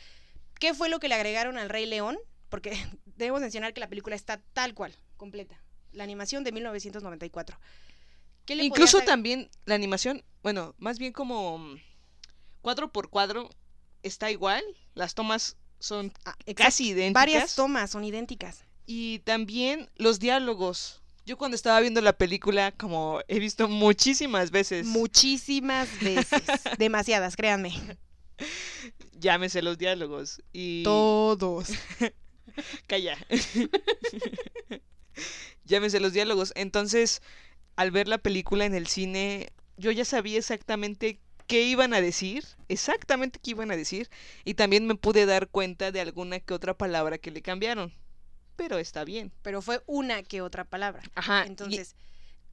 ¿Qué 0.58 0.74
fue 0.74 0.88
lo 0.88 1.00
que 1.00 1.08
le 1.08 1.14
agregaron 1.14 1.58
al 1.58 1.68
Rey 1.68 1.86
León? 1.86 2.18
Porque 2.48 2.72
debemos 3.16 3.40
mencionar 3.40 3.72
que 3.72 3.80
la 3.80 3.88
película 3.88 4.16
está 4.16 4.40
tal 4.52 4.74
cual, 4.74 4.94
completa. 5.16 5.62
La 5.92 6.04
animación 6.04 6.44
de 6.44 6.52
1994. 6.52 7.58
¿Qué 8.44 8.56
le 8.56 8.64
Incluso 8.64 9.00
también 9.00 9.50
la 9.64 9.74
animación, 9.74 10.24
bueno, 10.42 10.74
más 10.78 10.98
bien 10.98 11.12
como 11.12 11.58
mm, 11.58 11.80
cuadro 12.62 12.92
por 12.92 13.10
cuadro 13.10 13.50
está 14.02 14.30
igual, 14.30 14.62
las 14.94 15.14
tomas 15.14 15.56
son 15.78 16.12
Ah, 16.24 16.36
casi 16.54 16.88
idénticas. 16.88 17.14
Varias 17.14 17.54
tomas 17.56 17.90
son 17.90 18.04
idénticas. 18.04 18.64
Y 18.86 19.20
también 19.20 19.90
los 19.96 20.20
diálogos. 20.20 20.99
Yo 21.26 21.36
cuando 21.36 21.54
estaba 21.54 21.80
viendo 21.80 22.00
la 22.00 22.12
película, 22.12 22.72
como 22.72 23.20
he 23.28 23.38
visto 23.38 23.68
muchísimas 23.68 24.50
veces, 24.50 24.86
Muchísimas 24.86 25.88
veces. 26.00 26.42
Demasiadas, 26.78 27.36
créanme. 27.36 27.72
llámese 29.18 29.62
los 29.62 29.78
diálogos. 29.78 30.42
Y 30.52 30.82
Todos. 30.82 31.68
calla. 32.86 33.16
llámese 35.64 36.00
los 36.00 36.12
diálogos. 36.12 36.52
Entonces, 36.56 37.22
al 37.76 37.90
ver 37.90 38.08
la 38.08 38.18
película 38.18 38.64
en 38.64 38.74
el 38.74 38.86
cine, 38.86 39.52
yo 39.76 39.90
ya 39.90 40.04
sabía 40.04 40.38
exactamente 40.38 41.20
qué 41.46 41.62
iban 41.64 41.94
a 41.94 42.00
decir, 42.00 42.44
exactamente 42.68 43.40
qué 43.42 43.50
iban 43.52 43.70
a 43.70 43.76
decir, 43.76 44.08
y 44.44 44.54
también 44.54 44.86
me 44.86 44.94
pude 44.94 45.26
dar 45.26 45.48
cuenta 45.48 45.90
de 45.90 46.00
alguna 46.00 46.40
que 46.40 46.54
otra 46.54 46.76
palabra 46.76 47.18
que 47.18 47.30
le 47.30 47.42
cambiaron. 47.42 47.92
Pero 48.60 48.78
está 48.78 49.04
bien. 49.04 49.32
Pero 49.42 49.62
fue 49.62 49.82
una 49.86 50.22
que 50.22 50.42
otra 50.42 50.64
palabra. 50.64 51.02
Ajá. 51.14 51.44
y- 51.44 51.48
Entonces, 51.48 51.96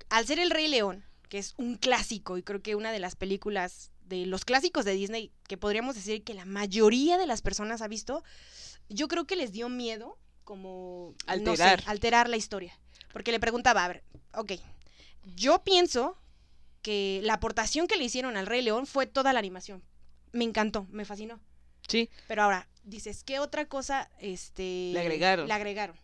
al 0.10 0.26
ser 0.26 0.40
El 0.40 0.52
Rey 0.52 0.68
León, 0.70 1.04
que 1.28 1.38
es 1.38 1.54
un 1.58 1.76
clásico 1.76 2.38
y 2.38 2.44
creo 2.44 2.62
que 2.62 2.76
una 2.76 2.92
de 2.94 3.00
las 3.00 3.16
películas 3.18 3.92
de 4.06 4.26
los 4.26 4.46
clásicos 4.46 4.86
de 4.86 4.94
Disney 4.94 5.34
que 5.50 5.58
podríamos 5.58 5.96
decir 5.96 6.24
que 6.24 6.34
la 6.34 6.46
mayoría 6.46 7.18
de 7.18 7.28
las 7.28 7.42
personas 7.42 7.82
ha 7.82 7.90
visto, 7.90 8.24
yo 8.88 9.10
creo 9.10 9.26
que 9.26 9.36
les 9.36 9.52
dio 9.52 9.68
miedo 9.68 10.18
como 10.46 11.14
no 11.28 11.56
sé, 11.58 11.64
Alterar. 11.64 11.84
alterar 11.88 12.30
la 12.30 12.38
historia. 12.38 12.80
Porque 13.12 13.34
le 13.34 13.40
preguntaba, 13.42 13.84
a 13.84 13.88
ver, 13.90 14.04
ok, 14.34 14.54
yo 15.36 15.62
pienso 15.66 16.18
que 16.82 17.20
la 17.24 17.34
aportación 17.34 17.88
que 17.88 17.98
le 17.98 18.06
hicieron 18.06 18.38
al 18.38 18.46
Rey 18.48 18.62
León 18.62 18.86
fue 18.88 19.08
toda 19.08 19.34
la 19.34 19.40
animación. 19.40 19.84
Me 20.32 20.46
encantó, 20.46 20.88
me 20.90 21.04
fascinó. 21.04 21.42
Sí, 21.88 22.10
Pero 22.28 22.44
ahora, 22.44 22.68
dices, 22.84 23.24
¿qué 23.24 23.40
otra 23.40 23.66
cosa 23.66 24.10
este, 24.20 24.92
Le 24.94 25.00
agregaron. 25.00 25.48
Le 25.48 25.54
agregaron. 25.54 25.96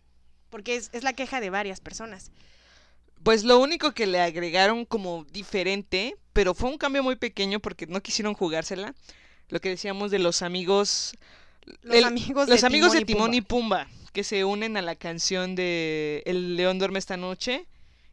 Porque 0.50 0.76
es, 0.76 0.90
es 0.92 1.02
la 1.02 1.12
queja 1.12 1.40
de 1.40 1.50
varias 1.50 1.80
personas. 1.80 2.30
Pues 3.22 3.42
lo 3.44 3.58
único 3.58 3.92
que 3.92 4.06
le 4.06 4.20
agregaron 4.20 4.84
como 4.84 5.24
diferente, 5.30 6.16
pero 6.32 6.54
fue 6.54 6.70
un 6.70 6.78
cambio 6.78 7.02
muy 7.02 7.16
pequeño 7.16 7.58
porque 7.60 7.86
no 7.86 8.02
quisieron 8.02 8.34
jugársela. 8.34 8.94
Lo 9.48 9.60
que 9.60 9.70
decíamos 9.70 10.10
de 10.10 10.18
los 10.18 10.42
amigos. 10.42 11.14
Los 11.82 11.96
el- 11.96 12.04
amigos, 12.04 12.48
los 12.48 12.60
de, 12.60 12.66
amigos 12.66 12.92
Timón 12.92 12.96
de 12.96 13.02
y 13.02 13.04
Timón 13.06 13.30
Pumba. 13.30 13.36
y 13.36 13.40
Pumba, 13.40 13.88
que 14.12 14.24
se 14.24 14.44
unen 14.44 14.76
a 14.76 14.82
la 14.82 14.94
canción 14.96 15.54
de 15.54 16.22
El 16.26 16.56
León 16.56 16.78
duerme 16.78 16.98
esta 16.98 17.16
noche. 17.16 17.66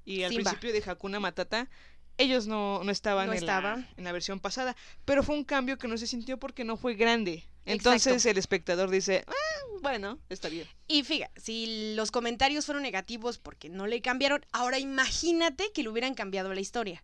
Y 0.06 0.24
al 0.24 0.32
Simba. 0.32 0.52
principio 0.52 0.74
de 0.74 0.90
Hakuna 0.90 1.20
Matata, 1.20 1.70
ellos 2.18 2.48
no, 2.48 2.84
no 2.84 2.92
estaban, 2.92 3.28
No 3.28 3.34
en, 3.34 3.40
estaban. 3.40 3.82
La, 3.82 3.94
en 3.98 4.04
la 4.04 4.12
versión 4.12 4.40
pasada. 4.40 4.76
Pero 5.06 5.24
fue 5.24 5.36
un 5.36 5.44
cambio 5.44 5.78
que 5.78 5.88
no 5.88 5.98
se 5.98 6.08
sintió 6.08 6.38
porque 6.38 6.64
no 6.64 6.78
fue 6.78 6.96
grande. 6.96 7.44
Entonces 7.66 8.08
Exacto. 8.08 8.30
el 8.30 8.38
espectador 8.38 8.90
dice, 8.90 9.24
"Ah, 9.28 9.34
bueno, 9.82 10.20
está 10.30 10.50
bien. 10.50 10.68
Y 10.88 11.04
fíjate, 11.04 11.40
si 11.40 11.94
los 11.96 12.12
comentarios 12.12 12.66
fueron 12.66 12.84
negativos 12.84 13.38
porque 13.38 13.70
no 13.70 13.88
le 13.88 14.02
cambiaron, 14.02 14.46
ahora 14.52 14.80
imagínate 14.80 15.72
que 15.74 15.84
le 15.84 15.90
hubieran 15.90 16.14
cambiado 16.14 16.54
la 16.54 16.62
historia. 16.62 17.04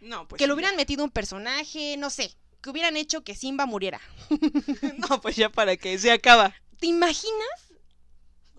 No, 0.00 0.28
pues 0.28 0.38
que 0.38 0.46
le 0.46 0.52
hubieran 0.52 0.76
metido 0.76 1.02
un 1.04 1.10
personaje, 1.10 1.96
no 1.96 2.10
sé, 2.10 2.32
que 2.60 2.70
hubieran 2.70 2.96
hecho 2.96 3.22
que 3.22 3.34
Simba 3.34 3.66
muriera. 3.66 4.00
No, 5.08 5.20
pues 5.20 5.36
ya 5.36 5.48
para 5.48 5.76
que 5.76 5.98
se 5.98 6.10
acaba. 6.10 6.54
¿Te 6.78 6.86
imaginas 6.86 7.72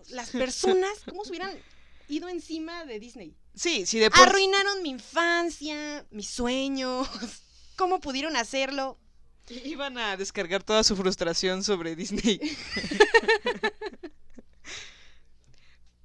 las 0.08 0.30
personas 0.30 0.90
cómo 1.08 1.24
se 1.24 1.30
hubieran 1.30 1.56
ido 2.08 2.28
encima 2.28 2.84
de 2.84 2.98
Disney? 2.98 3.34
Sí, 3.60 3.84
sí, 3.84 3.98
de 3.98 4.10
por 4.10 4.20
Arruinaron 4.20 4.82
mi 4.82 4.88
infancia, 4.88 6.06
mis 6.10 6.28
sueños. 6.28 7.06
¿Cómo 7.76 8.00
pudieron 8.00 8.34
hacerlo? 8.34 8.96
Iban 9.50 9.98
a 9.98 10.16
descargar 10.16 10.62
toda 10.62 10.82
su 10.82 10.96
frustración 10.96 11.62
sobre 11.62 11.94
Disney. 11.94 12.40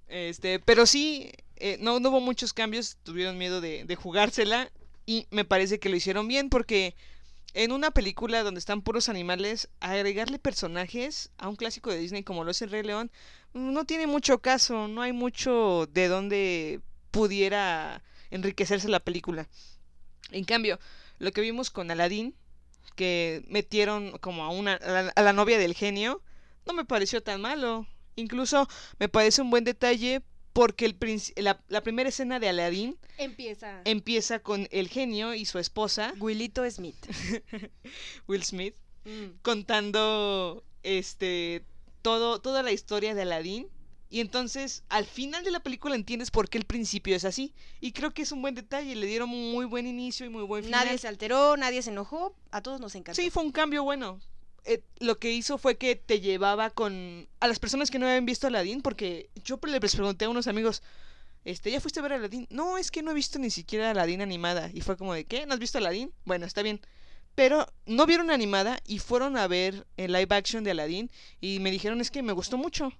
este, 0.09 0.59
pero 0.59 0.85
sí, 0.85 1.31
eh, 1.55 1.77
no, 1.79 2.01
no 2.01 2.09
hubo 2.09 2.19
muchos 2.19 2.51
cambios, 2.51 2.97
tuvieron 3.03 3.37
miedo 3.37 3.61
de, 3.61 3.85
de 3.85 3.95
jugársela 3.95 4.69
y 5.05 5.25
me 5.31 5.45
parece 5.45 5.79
que 5.79 5.87
lo 5.87 5.95
hicieron 5.95 6.27
bien 6.27 6.49
porque 6.49 6.93
en 7.53 7.71
una 7.71 7.89
película 7.91 8.43
donde 8.43 8.59
están 8.59 8.81
puros 8.81 9.07
animales, 9.07 9.69
agregarle 9.79 10.39
personajes 10.39 11.31
a 11.37 11.47
un 11.47 11.55
clásico 11.55 11.89
de 11.89 11.99
Disney 11.99 12.23
como 12.23 12.43
lo 12.43 12.51
es 12.51 12.61
el 12.61 12.71
Rey 12.71 12.83
León, 12.83 13.09
no 13.53 13.85
tiene 13.85 14.07
mucho 14.07 14.39
caso, 14.39 14.89
no 14.89 15.01
hay 15.01 15.13
mucho 15.13 15.87
de 15.93 16.09
donde 16.09 16.81
pudiera 17.15 18.03
enriquecerse 18.29 18.89
la 18.89 18.99
película. 18.99 19.47
En 20.31 20.43
cambio, 20.43 20.79
lo 21.17 21.31
que 21.31 21.41
vimos 21.41 21.71
con 21.71 21.89
Aladdin, 21.89 22.35
que 22.95 23.43
metieron 23.47 24.17
como 24.19 24.43
a 24.43 24.49
una 24.49 24.73
a 24.73 24.91
la, 25.03 25.09
a 25.15 25.21
la 25.21 25.33
novia 25.33 25.57
del 25.57 25.73
genio, 25.73 26.21
no 26.65 26.73
me 26.73 26.83
pareció 26.85 27.23
tan 27.23 27.39
malo. 27.41 27.87
Incluso 28.17 28.67
me 28.99 29.07
parece 29.09 29.41
un 29.41 29.49
buen 29.49 29.63
detalle 29.63 30.21
porque 30.53 30.85
el 30.85 30.97
princi- 30.97 31.33
la, 31.41 31.61
la 31.67 31.81
primera 31.81 32.09
escena 32.09 32.39
de 32.39 32.47
Aladdin 32.49 32.97
Empieza 33.17 33.81
empieza 33.85 34.39
con 34.39 34.67
el 34.71 34.87
genio 34.89 35.33
y 35.33 35.45
su 35.45 35.59
esposa, 35.59 36.13
Willito 36.19 36.69
Smith. 36.69 36.95
Will 38.27 38.43
Smith, 38.43 38.75
Mm. 39.07 39.37
contando 39.43 40.63
este 40.81 41.63
todo 42.01 42.39
toda 42.41 42.63
la 42.63 42.71
historia 42.71 43.13
de 43.13 43.21
Aladdin 43.21 43.67
y 44.09 44.19
entonces 44.19 44.83
al 44.89 45.05
final 45.05 45.43
de 45.43 45.51
la 45.51 45.59
película 45.59 45.95
entiendes 45.95 46.31
por 46.31 46.47
qué 46.49 46.57
el 46.57 46.65
principio 46.65 47.15
es 47.15 47.25
así 47.25 47.53
y 47.81 47.91
creo 47.91 48.11
que 48.13 48.21
es 48.21 48.31
un 48.31 48.41
buen 48.41 48.55
detalle, 48.55 48.95
le 48.95 49.07
dieron 49.07 49.29
un 49.29 49.51
muy 49.51 49.65
buen 49.65 49.87
inicio 49.87 50.25
y 50.25 50.29
muy 50.29 50.43
buen 50.43 50.63
final. 50.63 50.85
Nadie 50.85 50.97
se 50.97 51.07
alteró, 51.07 51.57
nadie 51.57 51.81
se 51.81 51.89
enojó, 51.89 52.35
a 52.51 52.61
todos 52.61 52.79
nos 52.79 52.95
encantó. 52.95 53.21
Sí, 53.21 53.29
fue 53.29 53.43
un 53.43 53.51
cambio 53.51 53.83
bueno. 53.83 54.19
Eh, 54.67 54.81
lo 54.99 55.19
que 55.19 55.31
hizo 55.31 55.57
fue 55.59 55.77
que 55.77 55.95
te 55.95 56.21
llevaba 56.21 56.71
con 56.71 57.27
a 57.39 57.47
las 57.47 57.59
personas 57.59 57.91
que 57.91 57.99
no 57.99 58.07
habían 58.07 58.25
visto 58.25 58.47
Aladdin, 58.47 58.81
porque 58.81 59.29
yo 59.43 59.59
le- 59.67 59.79
les 59.79 59.95
pregunté 59.95 60.25
a 60.25 60.29
unos 60.29 60.47
amigos, 60.47 60.81
este, 61.43 61.69
¿ya 61.69 61.79
fuiste 61.79 61.99
a 61.99 62.03
ver 62.03 62.13
Aladdin? 62.13 62.47
No, 62.49 62.77
es 62.79 62.89
que 62.89 63.03
no 63.03 63.11
he 63.11 63.13
visto 63.13 63.37
ni 63.37 63.51
siquiera 63.51 63.91
Aladdin 63.91 64.21
animada. 64.21 64.71
Y 64.73 64.81
fue 64.81 64.97
como 64.97 65.13
de, 65.13 65.25
¿qué? 65.25 65.45
¿No 65.45 65.53
has 65.53 65.59
visto 65.59 65.77
Aladdin? 65.77 66.11
Bueno, 66.25 66.47
está 66.47 66.63
bien. 66.63 66.81
Pero 67.35 67.67
no 67.85 68.05
vieron 68.07 68.31
animada 68.31 68.79
y 68.87 68.97
fueron 68.99 69.37
a 69.37 69.45
ver 69.47 69.85
el 69.97 70.13
live 70.13 70.33
action 70.35 70.63
de 70.63 70.71
Aladdin 70.71 71.11
y 71.41 71.59
me 71.59 71.69
dijeron, 71.69 72.01
es 72.01 72.09
que 72.09 72.23
me 72.23 72.33
gustó 72.33 72.57
mucho. 72.57 72.91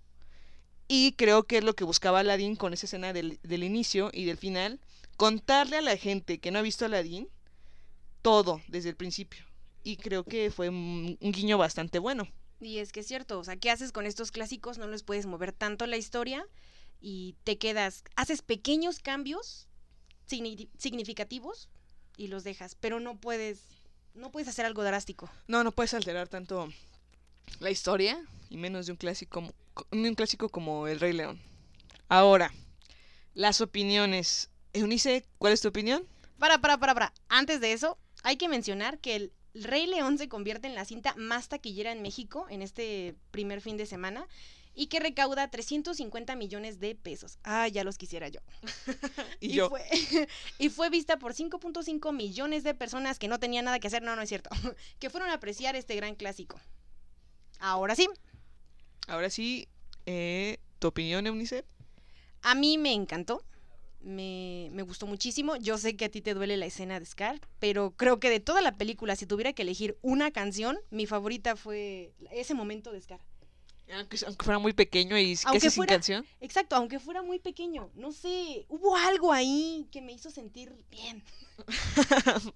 Y 0.87 1.13
creo 1.13 1.43
que 1.43 1.57
es 1.57 1.63
lo 1.63 1.73
que 1.75 1.83
buscaba 1.83 2.19
Aladdin 2.19 2.55
con 2.55 2.73
esa 2.73 2.85
escena 2.85 3.11
del, 3.13 3.39
del 3.43 3.63
inicio 3.63 4.11
y 4.13 4.25
del 4.25 4.37
final, 4.37 4.79
contarle 5.17 5.77
a 5.77 5.81
la 5.81 5.97
gente 5.97 6.39
que 6.39 6.51
no 6.51 6.59
ha 6.59 6.61
visto 6.61 6.85
Aladdin 6.85 7.27
todo 8.21 8.61
desde 8.67 8.89
el 8.89 8.95
principio. 8.95 9.43
Y 9.83 9.97
creo 9.97 10.23
que 10.23 10.51
fue 10.51 10.69
un, 10.69 11.17
un 11.19 11.31
guiño 11.31 11.57
bastante 11.57 11.99
bueno. 11.99 12.27
Y 12.59 12.77
es 12.77 12.91
que 12.91 13.01
es 13.01 13.07
cierto, 13.07 13.39
o 13.39 13.43
sea, 13.43 13.57
¿qué 13.57 13.69
haces 13.69 13.91
con 13.91 14.05
estos 14.05 14.31
clásicos? 14.31 14.77
No 14.77 14.87
les 14.87 15.03
puedes 15.03 15.25
mover 15.25 15.51
tanto 15.51 15.85
la 15.87 15.97
historia 15.97 16.45
y 17.01 17.35
te 17.43 17.57
quedas, 17.57 18.03
haces 18.15 18.41
pequeños 18.41 18.99
cambios 18.99 19.67
signi- 20.29 20.69
significativos 20.77 21.69
y 22.17 22.27
los 22.27 22.43
dejas, 22.43 22.75
pero 22.79 22.99
no 22.99 23.17
puedes, 23.17 23.59
no 24.13 24.31
puedes 24.31 24.47
hacer 24.47 24.65
algo 24.65 24.83
drástico. 24.83 25.29
No, 25.47 25.63
no 25.63 25.71
puedes 25.71 25.93
alterar 25.93 26.27
tanto 26.29 26.69
la 27.59 27.69
historia 27.69 28.23
y 28.49 28.57
menos 28.57 28.85
de 28.85 28.91
un 28.91 28.97
clásico, 28.97 29.43
de 29.91 30.09
un 30.09 30.15
clásico 30.15 30.49
como 30.49 30.87
El 30.87 30.99
Rey 30.99 31.13
León. 31.13 31.41
Ahora, 32.07 32.53
las 33.33 33.61
opiniones. 33.61 34.49
Eunice, 34.73 35.25
¿cuál 35.37 35.53
es 35.53 35.61
tu 35.61 35.69
opinión? 35.69 36.05
Para, 36.37 36.59
para, 36.59 36.77
para, 36.77 36.93
para. 36.93 37.13
Antes 37.29 37.61
de 37.61 37.71
eso, 37.71 37.97
hay 38.23 38.37
que 38.37 38.49
mencionar 38.49 38.99
que 38.99 39.15
el 39.15 39.33
Rey 39.53 39.87
León 39.87 40.17
se 40.17 40.27
convierte 40.27 40.67
en 40.67 40.75
la 40.75 40.83
cinta 40.83 41.15
más 41.15 41.47
taquillera 41.47 41.91
en 41.91 42.01
México 42.01 42.45
en 42.49 42.61
este 42.61 43.15
primer 43.31 43.61
fin 43.61 43.77
de 43.77 43.85
semana 43.85 44.27
y 44.73 44.87
que 44.87 44.99
recauda 44.99 45.49
350 45.49 46.35
millones 46.35 46.79
de 46.79 46.95
pesos. 46.95 47.39
Ah, 47.43 47.67
ya 47.69 47.85
los 47.85 47.97
quisiera 47.97 48.27
yo. 48.27 48.41
Y, 49.39 49.53
yo, 49.53 49.69
Fue, 49.69 49.85
y 50.59 50.69
fue 50.69 50.89
vista 50.89 51.17
por 51.17 51.33
5.5 51.33 52.13
millones 52.13 52.63
de 52.63 52.73
personas 52.73 53.17
que 53.17 53.27
no 53.27 53.39
tenían 53.39 53.65
nada 53.65 53.79
que 53.79 53.87
hacer, 53.87 54.01
no, 54.01 54.15
no 54.15 54.21
es 54.21 54.29
cierto, 54.29 54.49
que 54.99 55.09
fueron 55.09 55.29
a 55.29 55.35
apreciar 55.35 55.75
este 55.75 55.95
gran 55.95 56.15
clásico. 56.15 56.59
Ahora 57.59 57.95
sí, 57.95 58.07
ahora 59.07 59.29
sí, 59.29 59.67
eh, 60.05 60.57
¿tu 60.79 60.87
opinión, 60.87 61.27
Eunice? 61.27 61.65
a 62.45 62.53
mí 62.55 62.77
me 62.77 62.93
encantó. 62.93 63.43
Me, 64.01 64.69
me 64.71 64.83
gustó 64.83 65.07
muchísimo. 65.07 65.55
Yo 65.55 65.79
sé 65.79 65.97
que 65.97 66.05
a 66.05 66.09
ti 66.09 66.21
te 66.21 66.35
duele 66.35 66.57
la 66.57 66.67
escena 66.67 66.99
de 66.99 67.05
Scar, 67.07 67.41
pero 67.57 67.95
creo 67.97 68.19
que 68.19 68.29
de 68.29 68.39
toda 68.39 68.61
la 68.61 68.77
película, 68.77 69.15
si 69.15 69.25
tuviera 69.25 69.51
que 69.53 69.63
elegir 69.63 69.97
una 70.03 70.29
canción, 70.29 70.77
mi 70.91 71.07
favorita 71.07 71.55
fue 71.55 72.13
ese 72.29 72.53
momento 72.53 72.91
de 72.91 73.01
Scar. 73.01 73.19
Aunque, 73.91 74.17
aunque 74.27 74.45
fuera 74.45 74.59
muy 74.59 74.73
pequeño 74.73 75.17
y 75.17 75.35
Aunque 75.45 75.59
casi 75.59 75.71
sin 75.71 75.85
canción. 75.85 76.25
Exacto, 76.39 76.75
aunque 76.75 76.99
fuera 76.99 77.23
muy 77.23 77.39
pequeño. 77.39 77.89
No 77.95 78.11
sé, 78.11 78.67
hubo 78.69 78.95
algo 78.95 79.33
ahí 79.33 79.87
que 79.91 80.01
me 80.01 80.13
hizo 80.13 80.29
sentir 80.29 80.71
bien. 80.91 81.23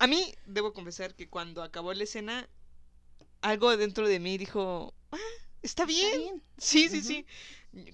A 0.00 0.08
mí, 0.08 0.34
debo 0.46 0.72
confesar 0.72 1.14
que 1.14 1.28
cuando 1.28 1.62
acabó 1.62 1.94
la 1.94 2.02
escena, 2.02 2.48
algo 3.40 3.76
dentro 3.76 4.08
de 4.08 4.18
mí 4.18 4.36
dijo, 4.36 4.94
ah, 5.14 5.42
está 5.62 5.84
bien. 5.84 6.06
Está 6.06 6.18
bien. 6.18 6.42
Sí, 6.58 6.88
sí, 6.88 7.02
sí. 7.02 7.26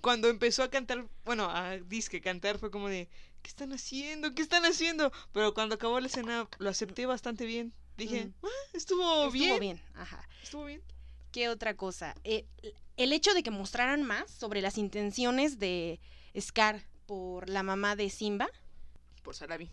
Cuando 0.02 0.28
empezó 0.28 0.62
a 0.62 0.70
cantar, 0.70 1.06
bueno, 1.24 1.48
a 1.50 1.76
disque 1.78 2.20
cantar 2.20 2.58
fue 2.58 2.70
como 2.70 2.88
de, 2.88 3.08
¿qué 3.42 3.48
están 3.48 3.72
haciendo? 3.72 4.34
¿Qué 4.34 4.42
están 4.42 4.64
haciendo? 4.66 5.10
Pero 5.32 5.54
cuando 5.54 5.74
acabó 5.76 5.98
la 6.00 6.06
escena 6.08 6.48
lo 6.58 6.68
acepté 6.70 7.06
bastante 7.06 7.46
bien. 7.46 7.72
Dije, 7.96 8.30
ah, 8.42 8.48
estuvo, 8.74 9.02
Estuvo 9.26 9.30
bien. 9.30 9.60
bien. 9.60 9.82
Ajá. 9.94 10.26
Estuvo 10.42 10.64
bien. 10.66 10.82
¿Qué 11.32 11.48
otra 11.48 11.76
cosa? 11.76 12.14
Eh, 12.24 12.44
el 12.96 13.12
hecho 13.12 13.32
de 13.34 13.42
que 13.42 13.50
mostraran 13.50 14.02
más 14.02 14.30
sobre 14.30 14.60
las 14.60 14.76
intenciones 14.78 15.58
de 15.58 16.00
Scar 16.38 16.84
por 17.06 17.48
la 17.48 17.62
mamá 17.62 17.96
de 17.96 18.10
Simba, 18.10 18.48
Por 19.22 19.34
Sarabi. 19.34 19.70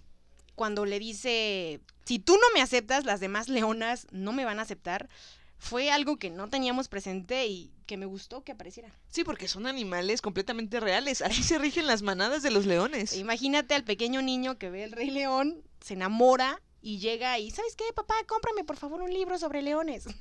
cuando 0.55 0.85
le 0.85 0.99
dice, 0.99 1.81
si 2.05 2.19
tú 2.19 2.33
no 2.35 2.47
me 2.53 2.61
aceptas, 2.61 3.05
las 3.05 3.19
demás 3.19 3.47
leonas 3.49 4.07
no 4.11 4.33
me 4.33 4.45
van 4.45 4.59
a 4.59 4.63
aceptar, 4.63 5.09
fue 5.57 5.91
algo 5.91 6.17
que 6.17 6.29
no 6.29 6.49
teníamos 6.49 6.87
presente 6.87 7.47
y 7.47 7.71
que 7.85 7.97
me 7.97 8.05
gustó 8.05 8.43
que 8.43 8.51
apareciera. 8.51 8.93
Sí, 9.09 9.23
porque 9.23 9.47
son 9.47 9.65
animales 9.65 10.21
completamente 10.21 10.79
reales. 10.79 11.21
Así 11.21 11.43
se 11.43 11.57
rigen 11.57 11.87
las 11.87 12.01
manadas 12.01 12.43
de 12.43 12.51
los 12.51 12.65
leones. 12.65 13.15
Imagínate 13.15 13.73
al 13.73 13.83
pequeño 13.83 14.21
niño 14.21 14.57
que 14.57 14.69
ve 14.69 14.83
el 14.83 14.91
Rey 14.91 15.09
León, 15.09 15.63
se 15.81 15.93
enamora 15.93 16.61
y 16.81 16.99
llega 16.99 17.39
y, 17.39 17.51
¿sabes 17.51 17.75
qué, 17.75 17.85
papá? 17.95 18.15
Cómprame 18.27 18.63
por 18.63 18.77
favor 18.77 19.01
un 19.01 19.13
libro 19.13 19.37
sobre 19.37 19.61
leones. 19.61 20.05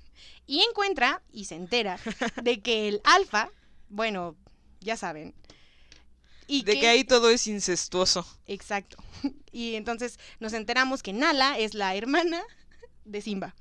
Y 0.47 0.61
encuentra 0.61 1.23
y 1.31 1.45
se 1.45 1.57
entera 1.57 1.99
de 2.43 2.61
que 2.61 2.89
el 2.89 3.03
alfa, 3.05 3.51
bueno, 3.91 4.35
ya 4.81 4.97
saben. 4.97 5.35
Y 6.47 6.63
de 6.63 6.81
que 6.81 6.89
ahí 6.89 7.05
todo 7.05 7.29
es 7.31 7.47
incestuoso. 7.47 8.27
Exacto. 8.47 8.97
Y 9.53 9.75
entonces 9.75 10.19
nos 10.39 10.53
enteramos 10.53 11.03
que 11.03 11.13
Nala 11.13 11.59
es 11.59 11.75
la 11.75 11.95
hermana 11.97 12.43
de 13.05 13.21
Simba. 13.23 13.55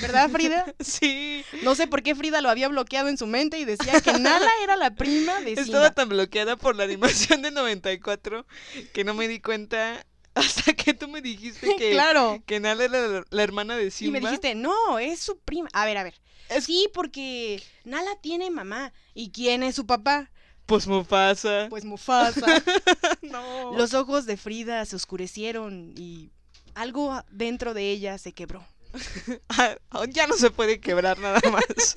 ¿Verdad, 0.00 0.30
Frida? 0.30 0.74
Sí. 0.80 1.44
No 1.62 1.74
sé 1.74 1.86
por 1.86 2.02
qué 2.02 2.14
Frida 2.14 2.40
lo 2.40 2.48
había 2.50 2.68
bloqueado 2.68 3.08
en 3.08 3.16
su 3.18 3.26
mente 3.26 3.58
y 3.58 3.64
decía 3.64 4.00
que 4.00 4.12
Nala 4.14 4.50
era 4.62 4.76
la 4.76 4.94
prima 4.94 5.40
de 5.40 5.52
Estaba 5.52 5.64
Simba. 5.66 5.90
tan 5.94 6.08
bloqueada 6.08 6.56
por 6.56 6.76
la 6.76 6.84
animación 6.84 7.42
de 7.42 7.50
94 7.50 8.46
que 8.92 9.04
no 9.04 9.14
me 9.14 9.28
di 9.28 9.40
cuenta 9.40 10.04
hasta 10.34 10.72
que 10.72 10.94
tú 10.94 11.08
me 11.08 11.20
dijiste 11.20 11.74
que, 11.78 11.90
claro. 11.92 12.42
que 12.46 12.58
Nala 12.60 12.84
era 12.84 13.06
la, 13.06 13.24
la 13.28 13.42
hermana 13.42 13.76
de 13.76 13.86
Y 13.86 13.90
Simba. 13.90 14.12
me 14.12 14.20
dijiste, 14.20 14.54
no, 14.54 14.98
es 14.98 15.18
su 15.20 15.38
prima. 15.40 15.68
A 15.72 15.84
ver, 15.84 15.98
a 15.98 16.04
ver. 16.04 16.14
Es- 16.48 16.64
Sí, 16.64 16.88
porque 16.92 17.62
Nala 17.84 18.10
tiene 18.20 18.50
mamá. 18.50 18.92
¿Y 19.14 19.30
quién 19.30 19.62
es 19.62 19.74
su 19.74 19.86
papá? 19.86 20.30
Pues 20.66 20.86
Mufasa. 20.86 21.66
Pues 21.70 21.84
Mufasa. 21.84 22.46
no. 23.22 23.76
Los 23.76 23.94
ojos 23.94 24.26
de 24.26 24.36
Frida 24.36 24.84
se 24.86 24.96
oscurecieron 24.96 25.92
y 25.96 26.30
algo 26.74 27.22
dentro 27.30 27.74
de 27.74 27.90
ella 27.90 28.16
se 28.18 28.32
quebró. 28.32 28.64
Ah, 29.48 29.76
ya 30.08 30.26
no 30.26 30.36
se 30.36 30.50
puede 30.50 30.80
quebrar 30.80 31.18
nada 31.18 31.40
más. 31.50 31.96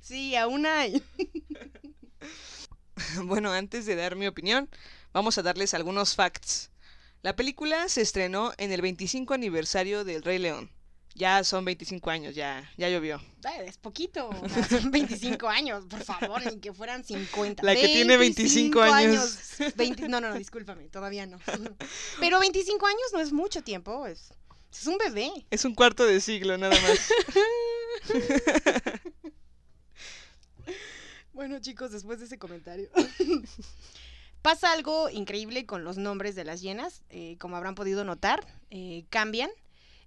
Sí, 0.00 0.36
aún 0.36 0.66
hay. 0.66 1.02
bueno, 3.24 3.52
antes 3.52 3.86
de 3.86 3.96
dar 3.96 4.16
mi 4.16 4.26
opinión, 4.26 4.68
vamos 5.14 5.38
a 5.38 5.42
darles 5.42 5.72
algunos 5.72 6.14
facts. 6.14 6.70
La 7.22 7.34
película 7.34 7.88
se 7.88 8.02
estrenó 8.02 8.52
en 8.58 8.70
el 8.70 8.82
25 8.82 9.32
aniversario 9.32 10.04
del 10.04 10.22
Rey 10.22 10.38
León. 10.38 10.70
Ya 11.14 11.42
son 11.44 11.64
25 11.64 12.10
años, 12.10 12.34
ya, 12.34 12.70
ya 12.76 12.90
llovió. 12.90 13.18
Es 13.64 13.78
poquito. 13.78 14.30
son 14.68 14.90
25 14.90 15.48
años, 15.48 15.86
por 15.86 16.02
favor, 16.02 16.44
ni 16.44 16.58
que 16.58 16.72
fueran 16.72 17.04
50. 17.04 17.62
La 17.62 17.74
que 17.74 17.86
tiene 17.86 18.16
25 18.16 18.82
años. 18.82 19.38
20 19.76 20.08
no, 20.08 20.20
no, 20.20 20.30
no, 20.30 20.34
discúlpame, 20.34 20.88
todavía 20.88 21.24
no. 21.24 21.38
Pero 22.20 22.40
25 22.40 22.86
años 22.86 23.12
no 23.12 23.20
es 23.20 23.32
mucho 23.32 23.62
tiempo, 23.62 24.06
es, 24.06 24.34
es 24.80 24.86
un 24.86 24.98
bebé. 24.98 25.30
Es 25.50 25.64
un 25.64 25.74
cuarto 25.74 26.04
de 26.04 26.20
siglo, 26.20 26.56
nada 26.58 26.76
más. 26.80 27.10
Bueno, 31.32 31.58
chicos, 31.58 31.90
después 31.90 32.20
de 32.20 32.26
ese 32.26 32.38
comentario. 32.38 32.88
Pasa 34.42 34.72
algo 34.72 35.10
increíble 35.10 35.66
con 35.66 35.82
los 35.82 35.96
nombres 35.96 36.36
de 36.36 36.44
las 36.44 36.60
hienas. 36.60 37.02
eh, 37.10 37.36
como 37.40 37.56
habrán 37.56 37.74
podido 37.74 38.04
notar, 38.04 38.46
eh, 38.70 39.04
cambian. 39.10 39.50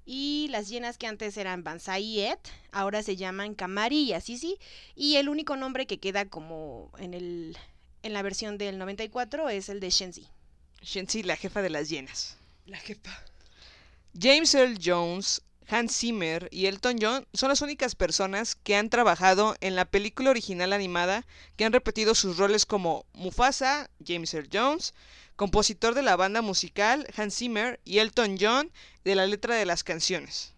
Y 0.05 0.47
las 0.51 0.69
hienas 0.69 0.97
que 0.97 1.05
antes 1.05 1.35
eran 1.35 1.65
Bansai 1.65 2.01
y 2.01 2.21
Ed, 2.21 2.37
ahora 2.71 3.03
se 3.03 3.17
llaman 3.17 3.55
Kamari 3.55 4.03
y 4.03 4.13
Asisi. 4.13 4.57
Y 4.95 5.17
el 5.17 5.27
único 5.27 5.57
nombre 5.57 5.85
que 5.85 5.99
queda 5.99 6.29
como 6.29 6.93
en, 6.97 7.13
el, 7.13 7.57
en 8.03 8.13
la 8.13 8.21
versión 8.21 8.57
del 8.57 8.77
94 8.77 9.49
es 9.49 9.67
el 9.67 9.81
de 9.81 9.89
Shenzi. 9.89 10.29
Shenzi, 10.81 11.23
la 11.23 11.35
jefa 11.35 11.61
de 11.61 11.69
las 11.71 11.89
hienas. 11.89 12.37
La 12.65 12.77
jefa. 12.77 13.11
James 14.19 14.53
Earl 14.55 14.77
Jones, 14.83 15.41
Hans 15.69 15.97
Zimmer 15.97 16.47
y 16.51 16.65
Elton 16.67 16.97
John 16.99 17.27
son 17.33 17.49
las 17.49 17.61
únicas 17.61 17.95
personas 17.95 18.55
que 18.55 18.75
han 18.75 18.89
trabajado 18.89 19.55
en 19.61 19.75
la 19.75 19.85
película 19.85 20.29
original 20.29 20.73
animada 20.73 21.25
que 21.55 21.65
han 21.65 21.73
repetido 21.73 22.15
sus 22.15 22.37
roles 22.37 22.65
como 22.65 23.05
Mufasa, 23.13 23.89
James 24.05 24.33
Earl 24.33 24.49
Jones, 24.51 24.93
compositor 25.35 25.93
de 25.93 26.03
la 26.03 26.15
banda 26.15 26.41
musical 26.41 27.05
Hans 27.15 27.35
Zimmer 27.37 27.79
y 27.83 27.99
Elton 27.99 28.37
John 28.39 28.71
de 29.03 29.15
la 29.15 29.27
letra 29.27 29.55
de 29.55 29.65
las 29.65 29.83
canciones. 29.83 30.53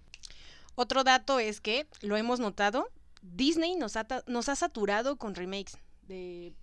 Otro 0.75 1.03
dato 1.03 1.39
es 1.39 1.59
que, 1.59 1.87
lo 2.01 2.15
hemos 2.15 2.39
notado, 2.39 2.87
Disney 3.21 3.75
nos 3.75 3.97
ha, 3.97 4.05
ta- 4.05 4.23
nos 4.27 4.47
ha 4.47 4.55
saturado 4.55 5.17
con 5.17 5.35
remakes 5.35 5.77
de 6.03 6.53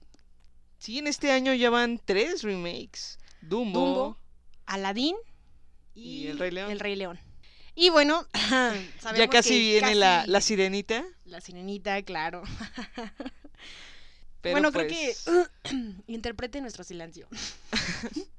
Sí, 0.78 0.98
en 0.98 1.06
este 1.06 1.32
año 1.32 1.52
ya 1.54 1.68
van 1.70 2.00
tres 2.02 2.42
remakes. 2.42 3.18
Dumbo, 3.42 3.80
Dumbo, 3.80 4.18
Aladdin 4.66 5.16
y, 5.96 6.24
Y 6.24 6.26
El 6.28 6.38
Rey 6.38 6.50
León. 6.52 6.70
El 6.70 6.78
Rey 6.80 6.94
León. 6.94 7.18
Y 7.74 7.90
bueno, 7.90 8.24
ya 8.50 8.74
sabemos 9.00 9.28
casi 9.30 9.50
que 9.50 9.58
viene 9.58 9.94
La, 9.96 10.18
casi- 10.20 10.30
la 10.30 10.40
sirenita. 10.40 11.04
la 11.24 11.40
sirenita, 11.40 12.00
claro. 12.02 12.42
Pero 14.40 14.52
bueno, 14.54 14.70
pues, 14.72 15.22
creo 15.24 15.48
que 15.64 15.74
interprete 16.06 16.60
nuestro 16.60 16.84
silencio. 16.84 17.26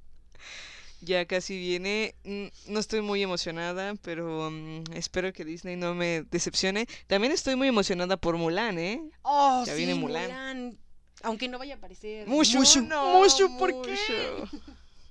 Ya 1.01 1.25
casi 1.27 1.57
viene. 1.59 2.15
Mm, 2.23 2.47
No 2.73 2.79
estoy 2.79 3.01
muy 3.01 3.21
emocionada, 3.21 3.93
pero 4.01 4.49
mm, 4.49 4.93
espero 4.95 5.31
que 5.31 5.45
Disney 5.45 5.75
no 5.75 5.93
me 5.93 6.23
decepcione. 6.31 6.87
También 7.05 7.31
estoy 7.31 7.55
muy 7.55 7.67
emocionada 7.67 8.17
por 8.17 8.35
Mulan, 8.37 8.79
¿eh? 8.79 9.07
Oh, 9.21 9.63
Ya 9.65 9.73
sí, 9.73 9.77
viene 9.77 9.93
Mulan. 9.93 10.23
Mulan. 10.23 10.77
Aunque 11.21 11.47
no 11.47 11.59
vaya 11.59 11.75
a 11.75 11.77
aparecer. 11.77 12.27
Mushu, 12.27 12.57
Mushu, 12.57 12.81
no, 12.81 13.13
Mushu, 13.19 13.57
¿por 13.59 13.79
qué? 13.83 13.91
Mushu. 13.91 14.61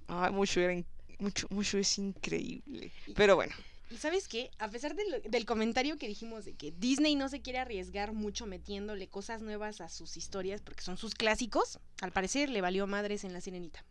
Ay, 0.08 0.32
Mushu 0.32 0.58
era 0.60 0.72
in- 0.72 0.86
Mushu, 1.18 1.46
Mushu 1.50 1.78
es 1.78 1.98
increíble. 1.98 2.92
Pero 3.14 3.36
bueno, 3.36 3.54
Y 3.88 3.98
sabes 3.98 4.26
qué, 4.28 4.50
a 4.58 4.68
pesar 4.68 4.94
del, 4.96 5.22
del 5.22 5.44
comentario 5.46 5.96
que 5.96 6.08
dijimos 6.08 6.44
de 6.44 6.54
que 6.54 6.72
Disney 6.72 7.14
no 7.14 7.28
se 7.28 7.40
quiere 7.40 7.58
arriesgar 7.60 8.12
mucho 8.12 8.46
metiéndole 8.46 9.08
cosas 9.08 9.42
nuevas 9.42 9.80
a 9.80 9.88
sus 9.88 10.16
historias 10.16 10.60
porque 10.60 10.82
son 10.82 10.96
sus 10.96 11.14
clásicos, 11.14 11.78
al 12.00 12.12
parecer 12.12 12.50
le 12.50 12.60
valió 12.60 12.86
madres 12.86 13.24
en 13.24 13.32
La 13.32 13.40
Sirenita. 13.40 13.84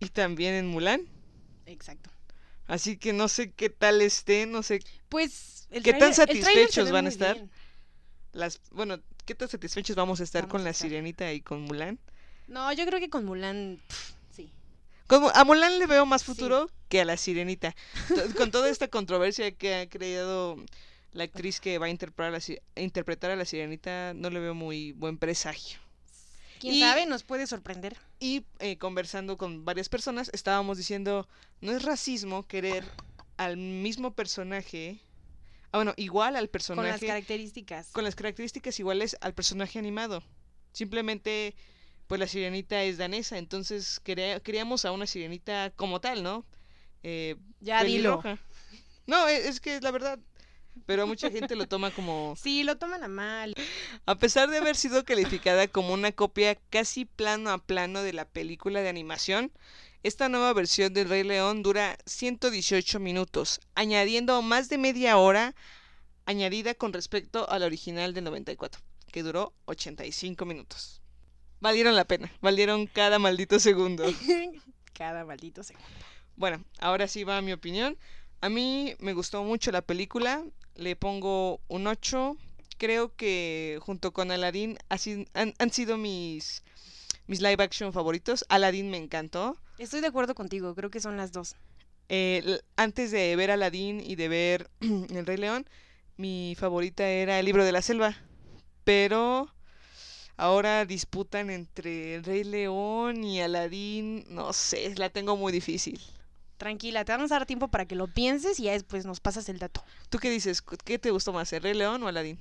y 0.00 0.08
también 0.10 0.54
en 0.54 0.66
Mulan. 0.68 1.02
Exacto. 1.66 2.10
Así 2.66 2.98
que 2.98 3.12
no 3.12 3.28
sé 3.28 3.52
qué 3.52 3.70
tal 3.70 4.02
esté, 4.02 4.46
no 4.46 4.62
sé 4.62 4.84
Pues 5.08 5.66
el 5.70 5.82
¿Qué 5.82 5.94
tan 5.94 6.12
satisfechos 6.14 6.90
van 6.90 7.06
a 7.06 7.08
estar? 7.08 7.36
bien. 7.36 7.50
las, 8.32 8.60
bueno, 8.70 9.00
qué 9.24 9.34
tan 9.34 9.48
satisfechos 9.48 9.96
vamos 9.96 10.20
a 10.20 10.24
estar 10.24 10.46
Vamos 10.46 10.52
con 10.52 10.66
a 10.66 10.72
la. 10.72 10.72
Sirenita 10.74 11.32
y 11.32 11.40
con 11.40 11.62
Mulan. 11.62 11.98
No, 12.46 12.72
yo 12.72 12.86
creo 12.86 13.00
que 13.00 13.10
con 13.10 13.24
Mulan. 13.24 13.80
Como 15.08 15.30
a 15.34 15.44
Mulan 15.44 15.78
le 15.80 15.86
veo 15.86 16.06
más 16.06 16.22
Sí. 16.22 16.26
futuro 16.26 16.70
que 16.88 17.00
a 17.00 17.04
la 17.04 17.16
Sirenita. 17.16 17.74
Con 18.36 18.50
toda 18.52 18.68
esta 18.70 18.88
controversia 18.88 19.50
que 19.52 19.74
ha 19.74 19.88
creado 19.88 20.56
la 21.12 21.24
actriz 21.24 21.58
que 21.60 21.78
va 21.78 21.86
a 21.86 21.88
interpretar 21.90 22.26
a 22.28 22.30
la, 22.30 22.40
si- 22.40 22.58
a 22.76 22.80
interpretar 22.80 23.30
a 23.30 23.36
la 23.36 23.44
Sirenita, 23.44 24.12
no 24.14 24.30
le 24.30 24.38
veo 24.38 24.54
muy 24.54 24.92
buen 24.92 25.18
presagio. 25.18 25.78
¿Quién 26.60 26.74
Y- 26.74 26.80
sabe? 26.80 27.06
Nos 27.06 27.22
puede 27.24 27.46
sorprender. 27.46 27.96
Y 28.20 28.44
eh, 28.58 28.76
conversando 28.78 29.36
con 29.38 29.64
varias 29.64 29.88
personas, 29.88 30.30
estábamos 30.34 30.76
diciendo, 30.76 31.26
no 31.60 31.72
es 31.72 31.82
racismo 31.84 32.46
querer 32.46 32.84
al 33.38 33.56
mismo 33.56 34.12
personaje, 34.12 34.98
ah, 35.72 35.78
bueno, 35.78 35.94
igual 35.96 36.34
al 36.36 36.42
Con 36.42 36.42
las 36.42 36.50
personaje, 36.50 37.06
características. 37.06 37.88
con 37.92 38.04
las 38.04 38.14
características 38.16 38.78
iguales 38.80 39.16
al 39.20 39.32
personaje 39.34 39.78
animado. 39.78 40.22
Simplemente, 40.72 41.54
pues 42.08 42.18
la 42.18 42.26
sirenita 42.26 42.82
es 42.82 42.98
danesa, 42.98 43.38
entonces 43.38 44.00
quería- 44.00 44.40
queríamos 44.40 44.84
a 44.84 44.90
una 44.92 45.06
sirenita 45.06 45.70
como 45.76 46.00
tal, 46.00 46.22
¿no? 46.24 46.44
Eh, 47.04 47.36
Ya 47.60 47.84
dilo. 47.84 48.22
No, 49.06 49.28
e- 49.28 49.48
es 49.48 49.60
que 49.60 49.76
es 49.76 49.82
la 49.82 49.92
verdad. 49.92 50.18
Pero 50.86 51.06
mucha 51.08 51.28
gente 51.30 51.56
lo 51.56 51.66
toma 51.66 51.90
como... 51.90 52.34
Sí, 52.40 52.62
lo 52.62 52.78
toman 52.78 53.02
a 53.04 53.08
mal. 53.08 53.54
A 54.06 54.14
pesar 54.16 54.48
de 54.48 54.58
haber 54.58 54.76
sido 54.76 55.04
calificada 55.04 55.66
como 55.68 55.92
una 55.92 56.12
copia 56.12 56.54
casi 56.70 57.04
plano 57.04 57.50
a 57.50 57.58
plano 57.58 58.02
de 58.02 58.12
la 58.12 58.24
película 58.26 58.80
de 58.80 58.88
animación, 58.88 59.52
esta 60.04 60.28
nueva 60.28 60.52
versión 60.52 60.94
del 60.94 61.08
Rey 61.08 61.24
León 61.24 61.62
dura 61.64 61.98
118 62.06 63.00
minutos, 63.00 63.60
añadiendo 63.74 64.40
más 64.42 64.68
de 64.68 64.78
media 64.78 65.16
hora 65.18 65.54
añadida 66.26 66.74
con 66.74 66.92
respecto 66.92 67.50
a 67.50 67.58
la 67.58 67.66
original 67.66 68.14
del 68.14 68.24
94, 68.24 68.80
que 69.10 69.22
duró 69.24 69.52
85 69.64 70.44
minutos. 70.44 70.97
Valieron 71.60 71.96
la 71.96 72.04
pena, 72.04 72.32
valieron 72.40 72.86
cada 72.86 73.18
maldito 73.18 73.58
segundo. 73.58 74.04
Cada 74.92 75.24
maldito 75.24 75.62
segundo. 75.62 75.88
Bueno, 76.34 76.64
ahora 76.80 77.06
sí 77.06 77.22
va 77.22 77.40
mi 77.40 77.52
opinión. 77.52 77.96
A 78.40 78.48
mí 78.48 78.94
me 78.98 79.12
gustó 79.12 79.44
mucho 79.44 79.70
la 79.70 79.82
película, 79.82 80.44
le 80.74 80.96
pongo 80.96 81.60
un 81.68 81.86
8. 81.86 82.36
Creo 82.78 83.14
que 83.14 83.78
junto 83.80 84.12
con 84.12 84.32
Aladdin 84.32 84.76
han, 84.88 85.54
han 85.56 85.70
sido 85.70 85.96
mis, 85.98 86.64
mis 87.28 87.40
live 87.40 87.62
action 87.62 87.92
favoritos. 87.92 88.44
Aladdin 88.48 88.90
me 88.90 88.96
encantó. 88.96 89.56
Estoy 89.78 90.00
de 90.00 90.08
acuerdo 90.08 90.34
contigo, 90.34 90.74
creo 90.74 90.90
que 90.90 91.00
son 91.00 91.16
las 91.16 91.30
dos. 91.30 91.54
Eh, 92.08 92.60
antes 92.76 93.10
de 93.10 93.36
ver 93.36 93.50
Aladdin 93.50 94.00
y 94.00 94.16
de 94.16 94.28
ver 94.28 94.70
El 94.80 95.26
Rey 95.26 95.36
León, 95.36 95.68
mi 96.16 96.56
favorita 96.58 97.08
era 97.08 97.38
El 97.38 97.46
Libro 97.46 97.64
de 97.64 97.72
la 97.72 97.82
Selva. 97.82 98.16
Pero 98.84 99.52
ahora 100.38 100.86
disputan 100.86 101.50
entre 101.50 102.14
El 102.14 102.24
Rey 102.24 102.44
León 102.44 103.22
y 103.22 103.40
Aladdin. 103.42 104.24
No 104.30 104.54
sé, 104.54 104.94
la 104.96 105.10
tengo 105.10 105.36
muy 105.36 105.52
difícil. 105.52 106.00
Tranquila, 106.56 107.04
te 107.04 107.12
vamos 107.12 107.30
a 107.30 107.34
dar 107.36 107.46
tiempo 107.46 107.68
para 107.68 107.86
que 107.86 107.94
lo 107.94 108.08
pienses 108.08 108.58
y 108.58 108.64
ya 108.64 108.72
después 108.72 109.04
nos 109.04 109.20
pasas 109.20 109.48
el 109.50 109.58
dato. 109.58 109.84
¿Tú 110.08 110.18
qué 110.18 110.30
dices? 110.30 110.62
¿Cu- 110.62 110.76
¿Qué 110.84 110.98
te 110.98 111.10
gustó 111.10 111.32
más, 111.32 111.52
el 111.52 111.62
Rey 111.62 111.74
León 111.74 112.02
o 112.02 112.08
Aladdin? 112.08 112.38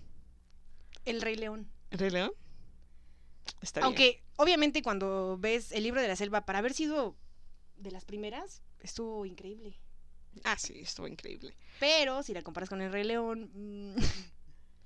El 1.05 1.21
Rey 1.21 1.35
León. 1.35 1.69
¿El 1.91 1.99
Rey 1.99 2.09
León? 2.09 2.31
Está 3.61 3.79
bien. 3.81 3.85
Aunque, 3.85 4.23
obviamente, 4.37 4.81
cuando 4.81 5.37
ves 5.39 5.71
el 5.71 5.83
libro 5.83 6.01
de 6.01 6.07
la 6.07 6.15
selva, 6.15 6.45
para 6.45 6.59
haber 6.59 6.73
sido 6.73 7.15
de 7.77 7.91
las 7.91 8.05
primeras, 8.05 8.61
estuvo 8.81 9.25
increíble. 9.25 9.77
Ah, 10.43 10.57
sí, 10.57 10.79
estuvo 10.79 11.07
increíble. 11.07 11.55
Pero 11.79 12.23
si 12.23 12.33
la 12.33 12.41
comparas 12.41 12.69
con 12.69 12.81
el 12.81 12.91
Rey 12.91 13.03
León, 13.03 13.49
mm, 13.53 13.95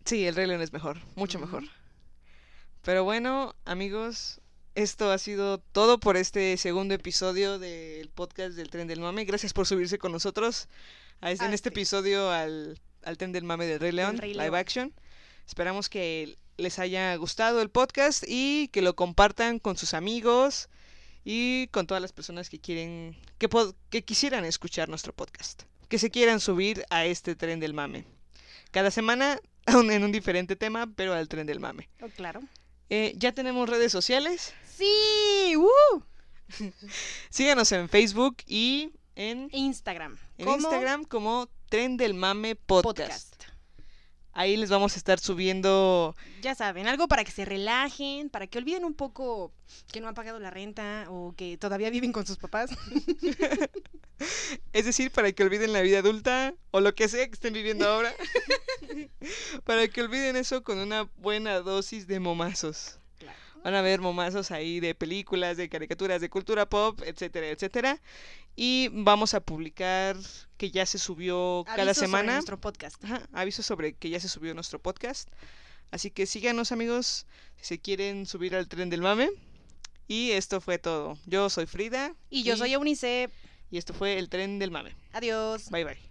Sí, 0.05 0.25
el 0.25 0.35
Rey 0.35 0.47
León 0.47 0.61
es 0.61 0.73
mejor, 0.73 0.97
mucho 1.15 1.39
mejor. 1.39 1.63
Pero 2.83 3.03
bueno, 3.03 3.55
amigos, 3.65 4.41
esto 4.75 5.11
ha 5.11 5.17
sido 5.17 5.59
todo 5.59 5.99
por 5.99 6.17
este 6.17 6.57
segundo 6.57 6.93
episodio 6.93 7.59
del 7.59 8.09
podcast 8.09 8.55
del 8.55 8.69
Tren 8.69 8.87
del 8.87 8.99
Mame. 8.99 9.25
Gracias 9.25 9.53
por 9.53 9.67
subirse 9.67 9.97
con 9.99 10.11
nosotros 10.11 10.67
a 11.21 11.31
este- 11.31 11.45
en 11.45 11.51
Ah, 11.51 11.55
este 11.55 11.69
sí. 11.69 11.73
episodio 11.73 12.31
al, 12.31 12.79
al 13.03 13.17
Tren 13.17 13.31
del 13.31 13.43
Mame 13.43 13.67
del 13.67 13.79
Rey 13.79 13.91
León, 13.91 14.17
Rey 14.17 14.33
live 14.33 14.43
León. 14.45 14.55
action. 14.55 14.93
Esperamos 15.47 15.89
que 15.89 16.37
les 16.57 16.79
haya 16.79 17.15
gustado 17.15 17.61
el 17.61 17.69
podcast 17.69 18.23
y 18.27 18.69
que 18.69 18.81
lo 18.81 18.95
compartan 18.95 19.59
con 19.59 19.77
sus 19.77 19.93
amigos 19.93 20.69
y 21.23 21.67
con 21.67 21.85
todas 21.85 22.01
las 22.01 22.13
personas 22.13 22.49
que 22.49 22.59
quieren 22.59 23.15
que, 23.37 23.47
que 23.91 24.03
quisieran 24.03 24.43
escuchar 24.45 24.89
nuestro 24.89 25.13
podcast, 25.13 25.63
que 25.87 25.99
se 25.99 26.09
quieran 26.09 26.39
subir 26.39 26.83
a 26.89 27.05
este 27.05 27.35
Tren 27.35 27.59
del 27.59 27.73
Mame. 27.75 28.05
Cada 28.71 28.89
semana 28.89 29.39
en 29.67 30.03
un 30.03 30.11
diferente 30.11 30.55
tema, 30.55 30.87
pero 30.95 31.13
al 31.13 31.27
Tren 31.27 31.45
del 31.45 31.59
Mame. 31.59 31.89
oh, 32.01 32.07
claro. 32.15 32.41
Eh, 32.93 33.13
ya 33.15 33.31
tenemos 33.31 33.69
redes 33.69 33.89
sociales. 33.89 34.53
Sí, 34.69 35.55
¡uh! 35.55 36.01
Síganos 37.29 37.71
en 37.71 37.87
Facebook 37.87 38.35
y 38.45 38.91
en, 39.15 39.47
Instagram. 39.53 40.17
en 40.37 40.45
como 40.45 40.57
Instagram 40.57 41.05
como 41.05 41.47
Tren 41.69 41.95
del 41.95 42.13
Mame 42.13 42.57
Podcast. 42.57 43.37
podcast. 43.37 43.40
Ahí 44.33 44.55
les 44.55 44.69
vamos 44.69 44.93
a 44.93 44.97
estar 44.97 45.19
subiendo. 45.19 46.15
Ya 46.41 46.55
saben, 46.55 46.87
algo 46.87 47.07
para 47.07 47.23
que 47.23 47.31
se 47.31 47.43
relajen, 47.45 48.29
para 48.29 48.47
que 48.47 48.57
olviden 48.57 48.85
un 48.85 48.93
poco 48.93 49.51
que 49.91 49.99
no 49.99 50.07
han 50.07 50.15
pagado 50.15 50.39
la 50.39 50.49
renta 50.49 51.05
o 51.09 51.33
que 51.35 51.57
todavía 51.57 51.89
viven 51.89 52.11
con 52.11 52.25
sus 52.25 52.37
papás. 52.37 52.71
Es 54.71 54.85
decir, 54.85 55.09
para 55.09 55.31
que 55.31 55.43
olviden 55.43 55.73
la 55.73 55.81
vida 55.81 55.97
adulta 55.97 56.53
o 56.69 56.79
lo 56.79 56.93
que 56.93 57.07
sea 57.07 57.25
que 57.25 57.33
estén 57.33 57.53
viviendo 57.53 57.87
ahora. 57.87 58.13
para 59.63 59.87
que 59.87 60.03
olviden 60.03 60.35
eso 60.35 60.63
con 60.63 60.77
una 60.77 61.09
buena 61.17 61.59
dosis 61.61 62.05
de 62.05 62.19
momazos. 62.19 63.00
Van 63.63 63.75
a 63.75 63.81
ver 63.81 64.01
momazos 64.01 64.51
ahí 64.51 64.79
de 64.79 64.95
películas, 64.95 65.57
de 65.57 65.69
caricaturas, 65.69 66.19
de 66.21 66.29
cultura 66.29 66.67
pop, 66.67 66.99
etcétera, 67.05 67.47
etcétera. 67.47 68.01
Y 68.55 68.89
vamos 68.91 69.33
a 69.33 69.39
publicar 69.39 70.17
que 70.57 70.71
ya 70.71 70.85
se 70.85 70.97
subió 70.97 71.63
cada 71.65 71.83
Avisos 71.83 71.97
sobre 71.97 72.07
semana. 72.07 72.33
nuestro 72.33 72.59
podcast. 72.59 73.03
Ajá, 73.03 73.27
aviso 73.33 73.63
sobre 73.63 73.93
que 73.93 74.09
ya 74.09 74.19
se 74.19 74.29
subió 74.29 74.53
nuestro 74.53 74.79
podcast. 74.79 75.29
Así 75.91 76.09
que 76.09 76.25
síganos 76.25 76.71
amigos 76.71 77.25
si 77.57 77.65
se 77.65 77.79
quieren 77.79 78.25
subir 78.25 78.55
al 78.55 78.67
tren 78.67 78.89
del 78.89 79.01
mame. 79.01 79.29
Y 80.07 80.31
esto 80.31 80.59
fue 80.59 80.77
todo. 80.77 81.17
Yo 81.25 81.49
soy 81.49 81.65
Frida. 81.67 82.15
Y 82.29 82.43
yo 82.43 82.57
soy 82.57 82.73
Eunice. 82.73 83.29
Y 83.69 83.77
esto 83.77 83.93
fue 83.93 84.17
el 84.17 84.27
tren 84.27 84.59
del 84.59 84.71
mame. 84.71 84.95
Adiós. 85.13 85.69
Bye 85.69 85.85
bye. 85.85 86.10